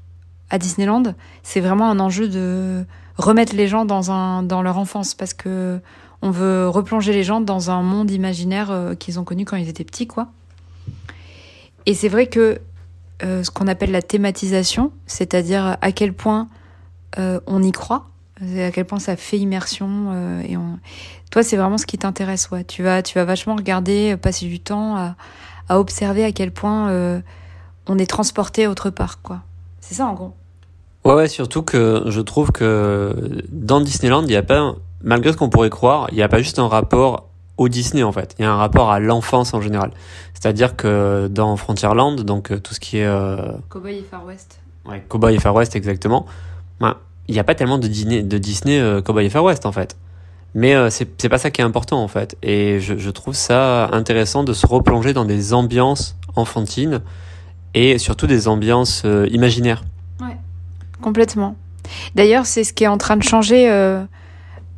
à 0.50 0.58
Disneyland, 0.58 1.15
c'est 1.42 1.60
vraiment 1.60 1.89
un 1.89 2.00
enjeu 2.00 2.27
de 2.30 2.86
remettre 3.18 3.56
les 3.56 3.68
gens 3.68 3.86
dans 3.86 4.12
un, 4.12 4.44
dans 4.44 4.62
leur 4.62 4.77
enfance 4.77 5.15
parce 5.15 5.34
que 5.34 5.80
on 6.22 6.32
veut 6.32 6.70
replonger 6.70 7.12
les 7.12 7.24
gens 7.24 7.42
dans 7.42 7.70
un 7.70 7.82
monde 7.82 8.10
imaginaire 8.10 8.72
euh, 8.72 8.96
qu'ils 8.96 9.20
ont 9.20 9.25
connu 9.25 9.44
quand 9.44 9.58
ils 9.58 9.68
étaient 9.68 9.84
petits, 9.84 10.08
quoi. 10.08 10.30
Et 11.86 11.94
c'est 11.94 12.08
vrai 12.08 12.27
que 12.27 12.62
euh, 13.24 13.44
ce 13.44 13.51
qu'on 13.51 13.68
appelle 13.68 13.92
la 13.92 14.01
thématisation, 14.01 14.92
c'est-à-dire 15.06 15.77
à 15.82 15.92
quel 15.92 16.13
point 16.13 16.48
euh, 17.20 17.39
on 17.46 17.62
y 17.62 17.72
croit, 17.72 18.08
à 18.59 18.71
quel 18.71 18.85
point 18.85 19.00
ça 19.00 19.15
fait 19.15 19.38
immersion. 19.38 20.41
et 20.47 20.57
on... 20.57 20.79
Toi, 21.31 21.43
c'est 21.43 21.57
vraiment 21.57 21.77
ce 21.77 21.85
qui 21.85 21.97
t'intéresse, 21.97 22.50
ouais. 22.51 22.63
Tu 22.63 22.83
vas, 22.83 23.01
tu 23.01 23.17
vas 23.17 23.25
vachement 23.25 23.55
regarder, 23.55 24.17
passer 24.17 24.45
du 24.45 24.59
temps 24.59 24.95
à, 24.95 25.15
à 25.67 25.79
observer 25.79 26.23
à 26.23 26.31
quel 26.31 26.51
point 26.51 27.21
on 27.88 27.97
est 27.97 28.05
transporté 28.05 28.67
autre 28.67 28.89
part, 28.89 29.21
quoi. 29.21 29.41
C'est 29.79 29.95
ça, 29.95 30.05
en 30.05 30.13
gros. 30.13 30.33
Ouais, 31.05 31.15
ouais, 31.15 31.27
surtout 31.27 31.63
que 31.63 32.03
je 32.07 32.21
trouve 32.21 32.51
que 32.51 33.43
dans 33.50 33.81
Disneyland, 33.81 34.21
il 34.21 34.27
n'y 34.27 34.35
a 34.35 34.43
pas 34.43 34.75
malgré 35.03 35.31
ce 35.31 35.38
qu'on 35.38 35.50
pourrait 35.50 35.69
croire, 35.69 36.07
il 36.12 36.15
n'y 36.15 36.23
a 36.23 36.29
pas 36.29 36.39
juste 36.39 36.57
un 36.57 36.67
rapport 36.67 37.29
au 37.57 37.69
Disney 37.69 38.01
en 38.01 38.12
fait, 38.12 38.33
il 38.39 38.43
y 38.43 38.45
a 38.45 38.51
un 38.51 38.55
rapport 38.55 38.89
à 38.91 39.00
l'enfance 39.00 39.53
en 39.53 39.62
général. 39.62 39.91
C'est-à-dire 40.33 40.75
que 40.75 41.27
dans 41.29 41.55
Frontierland, 41.55 42.21
donc 42.21 42.51
euh, 42.51 42.59
tout 42.59 42.73
ce 42.73 42.79
qui 42.79 42.97
est... 42.97 43.05
Euh... 43.05 43.53
Cowboy 43.69 44.00
et 44.00 44.03
Far 44.03 44.25
West. 44.25 44.59
Ouais, 44.85 45.03
Cowboy 45.07 45.35
et 45.35 45.39
Far 45.39 45.53
West 45.53 45.75
exactement. 45.75 46.25
Ben, 46.79 46.97
il 47.27 47.34
n'y 47.34 47.39
a 47.39 47.44
pas 47.44 47.56
tellement 47.56 47.77
de, 47.77 47.88
dîner, 47.88 48.24
de 48.24 48.38
Disney 48.38 48.80
euh, 48.80 49.01
Cowboy 49.01 49.30
Far 49.30 49.44
West 49.44 49.65
en 49.65 49.72
fait. 49.72 49.98
Mais 50.56 50.75
euh, 50.75 50.89
c'est 50.89 51.30
pas 51.30 51.38
ça 51.38 51.50
qui 51.50 51.62
est 51.62 51.63
important 51.63 52.03
en 52.03 52.08
fait. 52.08 52.38
Et 52.44 52.80
je, 52.80 52.98
je 52.98 53.10
trouve 53.10 53.34
ça 53.34 53.88
intéressant 53.92 54.44
de 54.44 54.53
se 54.53 54.68
replonger 54.68 55.13
dans 55.13 55.25
des 55.25 55.53
ambiances 55.53 56.15
enfantines 56.36 57.01
et 57.74 57.98
surtout 57.98 58.27
des 58.27 58.48
ambiances 58.48 59.01
euh, 59.06 59.27
imaginaires. 59.32 59.84
Ouais, 60.22 60.38
complètement. 61.01 61.56
D'ailleurs, 62.15 62.46
c'est 62.46 62.63
ce 62.63 62.74
qui 62.74 62.84
est 62.84 62.88
en 62.88 62.98
train 62.98 63.18
de 63.18 63.24
changer 63.24 63.68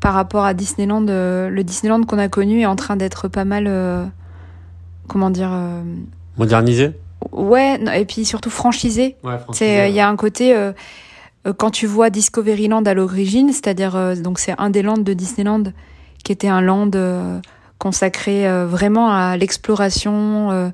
par 0.05 0.13
rapport 0.13 0.45
à 0.45 0.53
Disneyland, 0.53 1.07
euh, 1.09 1.49
le 1.49 1.63
Disneyland 1.63 2.03
qu'on 2.03 2.19
a 2.19 2.27
connu 2.27 2.61
est 2.61 2.67
en 2.67 2.75
train 2.75 2.95
d'être 2.95 3.27
pas 3.27 3.43
mal, 3.43 3.65
euh, 3.67 4.05
comment 5.07 5.31
dire, 5.31 5.49
euh, 5.51 5.81
modernisé? 6.37 6.91
Ouais, 7.31 7.79
et 7.99 8.05
puis 8.05 8.23
surtout 8.23 8.51
franchisé. 8.51 9.15
Ouais, 9.23 9.39
il 9.61 9.95
y 9.95 9.99
a 9.99 10.07
un 10.07 10.15
côté 10.15 10.55
quand 11.57 11.71
tu 11.71 11.85
vois 11.87 12.09
Discoveryland 12.09 12.83
à 12.83 12.93
l'origine, 12.93 13.51
c'est-à-dire 13.51 14.15
donc 14.17 14.39
c'est 14.39 14.55
un 14.57 14.69
des 14.69 14.81
lands 14.81 14.97
de 14.97 15.13
Disneyland 15.13 15.63
qui 16.23 16.31
était 16.31 16.47
un 16.47 16.61
land 16.61 16.91
consacré 17.77 18.47
vraiment 18.65 19.11
à 19.11 19.37
l'exploration 19.37 20.71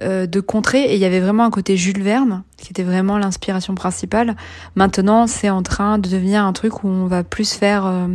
euh, 0.00 0.26
de 0.26 0.40
contrées 0.40 0.84
et 0.84 0.94
il 0.94 1.00
y 1.00 1.04
avait 1.04 1.20
vraiment 1.20 1.44
un 1.44 1.50
côté 1.50 1.76
Jules 1.76 2.02
Verne 2.02 2.44
qui 2.56 2.70
était 2.70 2.82
vraiment 2.82 3.18
l'inspiration 3.18 3.74
principale. 3.74 4.36
Maintenant, 4.74 5.26
c'est 5.26 5.50
en 5.50 5.62
train 5.62 5.98
de 5.98 6.08
devenir 6.08 6.42
un 6.46 6.54
truc 6.54 6.82
où 6.82 6.88
on 6.88 7.06
va 7.06 7.24
plus 7.24 7.52
faire 7.52 7.84
euh, 7.84 8.08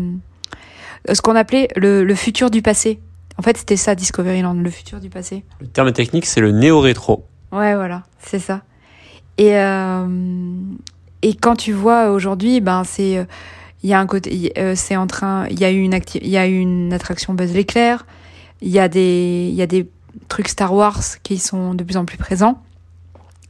ce 1.13 1.21
qu'on 1.21 1.35
appelait 1.35 1.67
le, 1.75 2.15
futur 2.15 2.49
du 2.49 2.63
passé. 2.63 2.99
En 3.37 3.43
fait, 3.43 3.57
c'était 3.57 3.75
ça 3.75 3.93
Discoveryland, 3.93 4.55
le 4.55 4.69
futur 4.71 4.99
du 4.99 5.11
passé. 5.11 5.43
Le 5.59 5.67
terme 5.67 5.91
technique, 5.91 6.25
c'est 6.25 6.41
le 6.41 6.51
néo-rétro. 6.51 7.27
Ouais, 7.51 7.75
voilà, 7.75 8.01
c'est 8.17 8.39
ça. 8.39 8.63
Et 9.37 9.55
euh, 9.55 10.07
et 11.21 11.35
quand 11.35 11.55
tu 11.55 11.73
vois 11.73 12.11
aujourd'hui, 12.11 12.61
ben 12.61 12.83
c'est 12.83 13.25
il 13.83 13.89
y 13.89 13.93
a 13.93 13.99
un 13.99 14.07
côté 14.07 14.53
c'est 14.75 14.95
en 14.95 15.07
train 15.07 15.47
il 15.49 15.59
y 15.59 15.65
a 15.65 15.71
eu 15.71 15.81
une 15.81 15.99
il 16.15 16.29
y 16.29 16.37
a 16.37 16.47
eu 16.47 16.59
une 16.59 16.93
attraction 16.93 17.33
Buzz 17.33 17.53
l'éclair, 17.53 18.05
il 18.61 18.69
y 18.69 18.79
a 18.79 18.87
des 18.87 19.47
il 19.49 19.55
y 19.55 19.61
a 19.61 19.67
des 19.67 19.89
trucs 20.27 20.47
Star 20.47 20.73
Wars 20.73 21.03
qui 21.23 21.37
sont 21.37 21.73
de 21.73 21.83
plus 21.83 21.97
en 21.97 22.05
plus 22.05 22.17
présents. 22.17 22.61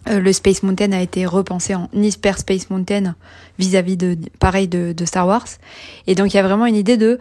Euh, 0.09 0.19
le 0.19 0.33
Space 0.33 0.63
Mountain 0.63 0.91
a 0.91 1.01
été 1.01 1.25
repensé 1.25 1.75
en 1.75 1.89
Hyper 1.93 2.37
Space 2.37 2.69
Mountain 2.69 3.15
vis-à-vis 3.59 3.97
de 3.97 4.17
pareil 4.39 4.67
de, 4.67 4.93
Star 5.05 5.27
Wars. 5.27 5.47
Et 6.05 6.15
donc 6.15 6.33
il 6.33 6.37
y 6.37 6.39
a 6.39 6.43
vraiment 6.43 6.65
une 6.65 6.75
idée 6.75 6.97
de 6.97 7.19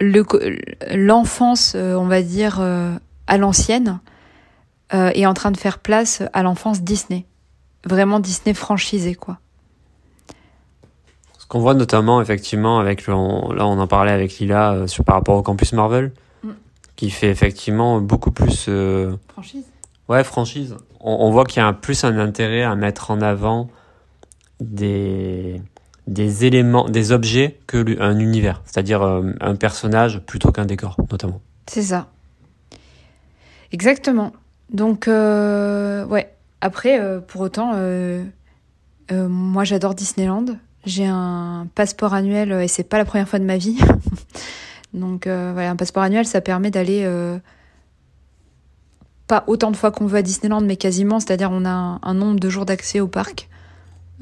l'enfance, 0.00 1.74
euh, 1.76 1.94
on 1.94 2.06
va 2.06 2.22
dire 2.22 2.58
euh, 2.60 2.94
à 3.26 3.38
l'ancienne, 3.38 4.00
est 4.94 5.24
en 5.24 5.32
train 5.32 5.50
de 5.50 5.56
faire 5.56 5.78
place 5.78 6.22
à 6.34 6.42
l'enfance 6.42 6.82
Disney. 6.82 7.24
Vraiment 7.86 8.20
Disney 8.20 8.52
franchisé 8.52 9.14
quoi. 9.14 9.38
Qu'on 11.52 11.60
voit 11.60 11.74
notamment 11.74 12.22
effectivement 12.22 12.78
avec 12.78 13.06
là 13.06 13.14
on 13.14 13.78
en 13.78 13.86
parlait 13.86 14.10
avec 14.10 14.38
Lila 14.38 14.86
sur 14.86 15.04
par 15.04 15.16
rapport 15.16 15.36
au 15.36 15.42
campus 15.42 15.74
Marvel 15.74 16.10
qui 16.96 17.10
fait 17.10 17.28
effectivement 17.28 18.00
beaucoup 18.00 18.30
plus. 18.30 18.66
Euh, 18.70 19.16
franchise 19.28 19.64
Ouais, 20.08 20.24
franchise. 20.24 20.76
On, 21.00 21.30
voit 21.30 21.44
qu'il 21.44 21.62
y 21.62 21.66
a 21.66 21.72
plus 21.74 22.04
un 22.04 22.18
intérêt 22.18 22.62
à 22.62 22.74
mettre 22.74 23.10
en 23.10 23.20
avant 23.20 23.68
des, 24.60 25.60
des 26.06 26.46
éléments, 26.46 26.88
des 26.88 27.12
objets 27.12 27.58
que 27.66 28.00
un 28.00 28.18
univers, 28.18 28.62
c'est-à-dire 28.64 29.02
euh, 29.02 29.32
un 29.40 29.54
personnage 29.54 30.20
plutôt 30.20 30.52
qu'un 30.52 30.64
décor, 30.64 30.96
notamment. 31.10 31.42
C'est 31.66 31.82
ça. 31.82 32.08
Exactement. 33.72 34.32
Donc, 34.72 35.06
euh, 35.06 36.06
ouais. 36.06 36.32
Après, 36.62 36.98
pour 37.26 37.42
autant, 37.42 37.74
moi 39.10 39.64
j'adore 39.64 39.94
Disneyland. 39.94 40.46
J'ai 40.84 41.06
un 41.06 41.68
passeport 41.74 42.12
annuel 42.12 42.52
et 42.52 42.68
c'est 42.68 42.82
pas 42.82 42.98
la 42.98 43.04
première 43.04 43.28
fois 43.28 43.38
de 43.38 43.44
ma 43.44 43.56
vie. 43.56 43.78
Donc 44.94 45.26
euh, 45.26 45.50
voilà, 45.52 45.70
un 45.70 45.76
passeport 45.76 46.02
annuel, 46.02 46.26
ça 46.26 46.40
permet 46.40 46.70
d'aller 46.70 47.02
euh, 47.04 47.38
pas 49.26 49.44
autant 49.46 49.70
de 49.70 49.76
fois 49.76 49.90
qu'on 49.90 50.06
veut 50.06 50.18
à 50.18 50.22
Disneyland, 50.22 50.60
mais 50.60 50.76
quasiment, 50.76 51.20
c'est-à-dire 51.20 51.50
on 51.52 51.64
a 51.64 51.98
un, 52.02 52.14
nombre 52.14 52.38
de 52.38 52.48
jours 52.50 52.66
d'accès 52.66 53.00
au 53.00 53.08
parc 53.08 53.48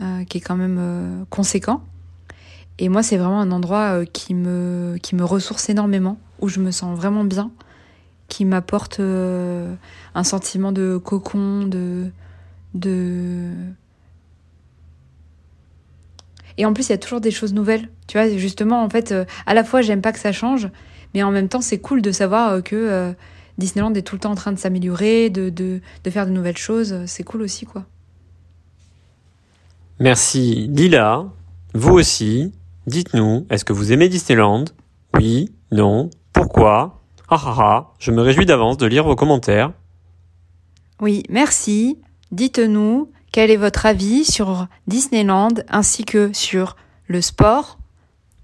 euh, 0.01 0.25
qui 0.25 0.39
est 0.39 0.41
quand 0.41 0.57
même 0.57 1.27
conséquent. 1.31 1.83
Et 2.79 2.89
moi, 2.89 3.03
c'est 3.03 3.17
vraiment 3.17 3.41
un 3.41 3.51
endroit 3.51 4.07
qui, 4.07 4.33
me, 4.33 4.97
qui 5.03 5.15
me 5.15 5.25
ressource 5.25 5.69
énormément, 5.69 6.19
où 6.41 6.49
je 6.49 6.61
me 6.61 6.71
sens 6.71 6.97
vraiment 6.97 7.25
bien, 7.25 7.51
qui 8.29 8.47
m'apporte 8.47 9.01
un 9.01 10.25
sentiment 10.25 10.73
de 10.73 10.97
cocon, 10.97 11.67
de, 11.67 12.11
de 12.73 13.51
et 16.61 16.67
en 16.67 16.75
plus, 16.75 16.89
il 16.89 16.91
y 16.91 16.95
a 16.95 16.99
toujours 16.99 17.23
des 17.23 17.31
choses 17.31 17.55
nouvelles. 17.55 17.89
Tu 18.07 18.19
vois, 18.19 18.29
justement, 18.37 18.85
en 18.85 18.91
fait, 18.91 19.13
euh, 19.13 19.25
à 19.47 19.55
la 19.55 19.65
fois, 19.65 19.81
j'aime 19.81 20.03
pas 20.03 20.13
que 20.13 20.19
ça 20.19 20.31
change, 20.31 20.69
mais 21.15 21.23
en 21.23 21.31
même 21.31 21.49
temps, 21.49 21.63
c'est 21.63 21.79
cool 21.79 22.03
de 22.03 22.13
savoir 22.13 22.53
euh, 22.53 22.61
que 22.61 22.77
euh, 22.77 23.13
Disneyland 23.57 23.95
est 23.95 24.03
tout 24.03 24.15
le 24.15 24.21
temps 24.21 24.33
en 24.33 24.35
train 24.35 24.53
de 24.53 24.59
s'améliorer, 24.59 25.31
de, 25.31 25.49
de, 25.49 25.81
de, 26.05 26.11
faire 26.11 26.27
de 26.27 26.33
nouvelles 26.33 26.59
choses. 26.59 26.95
C'est 27.07 27.23
cool 27.23 27.41
aussi, 27.41 27.65
quoi. 27.65 27.87
Merci 30.01 30.69
Lila. 30.69 31.25
Vous 31.73 31.95
aussi, 31.95 32.53
dites-nous, 32.87 33.47
est-ce 33.49 33.65
que 33.65 33.73
vous 33.73 33.93
aimez 33.93 34.11
Disneyland? 34.11 34.67
Oui, 35.15 35.55
non, 35.73 36.11
pourquoi? 36.35 37.01
Ah 37.31 37.41
ah 37.43 37.57
ah, 37.59 37.91
je 37.99 38.11
me 38.11 38.21
réjouis 38.21 38.45
d'avance 38.45 38.77
de 38.77 38.85
lire 38.85 39.05
vos 39.05 39.17
commentaires. 39.17 39.73
Oui, 41.01 41.23
merci. 41.31 41.99
Dites-nous 42.33 43.11
quel 43.33 43.51
est 43.51 43.57
votre 43.57 43.87
avis 43.87 44.25
sur 44.25 44.67
Disneyland 44.87 45.55
ainsi 45.69 46.05
que 46.05 46.33
sur 46.33 46.77
le 47.07 47.21
sport? 47.21 47.79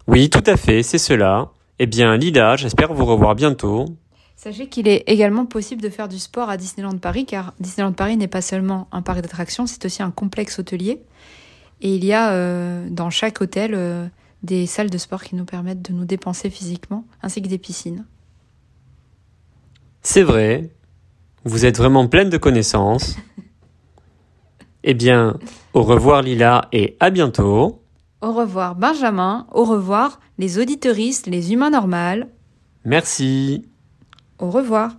Oui, 0.06 0.30
tout 0.30 0.44
à 0.46 0.56
fait, 0.56 0.82
c'est 0.82 0.98
cela. 0.98 1.50
Eh 1.78 1.86
bien, 1.86 2.16
Lila, 2.16 2.56
j'espère 2.56 2.92
vous 2.92 3.04
revoir 3.04 3.34
bientôt. 3.34 3.86
Sachez 4.36 4.68
qu'il 4.68 4.86
est 4.86 5.02
également 5.06 5.46
possible 5.46 5.82
de 5.82 5.88
faire 5.88 6.08
du 6.08 6.18
sport 6.18 6.50
à 6.50 6.56
Disneyland 6.56 6.98
Paris, 6.98 7.26
car 7.26 7.54
Disneyland 7.58 7.92
Paris 7.92 8.16
n'est 8.16 8.28
pas 8.28 8.42
seulement 8.42 8.86
un 8.92 9.02
parc 9.02 9.20
d'attractions, 9.22 9.66
c'est 9.66 9.84
aussi 9.84 10.02
un 10.02 10.10
complexe 10.10 10.58
hôtelier. 10.58 11.00
Et 11.80 11.94
il 11.94 12.04
y 12.04 12.12
a 12.12 12.32
euh, 12.32 12.86
dans 12.90 13.10
chaque 13.10 13.40
hôtel 13.40 13.72
euh, 13.74 14.06
des 14.42 14.66
salles 14.66 14.90
de 14.90 14.98
sport 14.98 15.24
qui 15.24 15.34
nous 15.34 15.44
permettent 15.44 15.82
de 15.82 15.92
nous 15.92 16.04
dépenser 16.04 16.50
physiquement, 16.50 17.04
ainsi 17.22 17.42
que 17.42 17.48
des 17.48 17.58
piscines. 17.58 18.04
C'est 20.02 20.22
vrai, 20.22 20.70
vous 21.44 21.64
êtes 21.64 21.76
vraiment 21.76 22.06
pleine 22.06 22.30
de 22.30 22.38
connaissances. 22.38 23.16
Eh 24.88 24.94
bien, 24.94 25.36
au 25.74 25.82
revoir 25.82 26.22
Lila 26.22 26.68
et 26.72 26.96
à 27.00 27.10
bientôt. 27.10 27.82
Au 28.22 28.32
revoir 28.32 28.76
Benjamin, 28.76 29.46
au 29.52 29.64
revoir 29.64 30.20
les 30.38 30.60
auditeuristes, 30.60 31.26
les 31.26 31.52
humains 31.52 31.70
normaux. 31.70 32.24
Merci. 32.84 33.66
Au 34.38 34.48
revoir. 34.48 34.92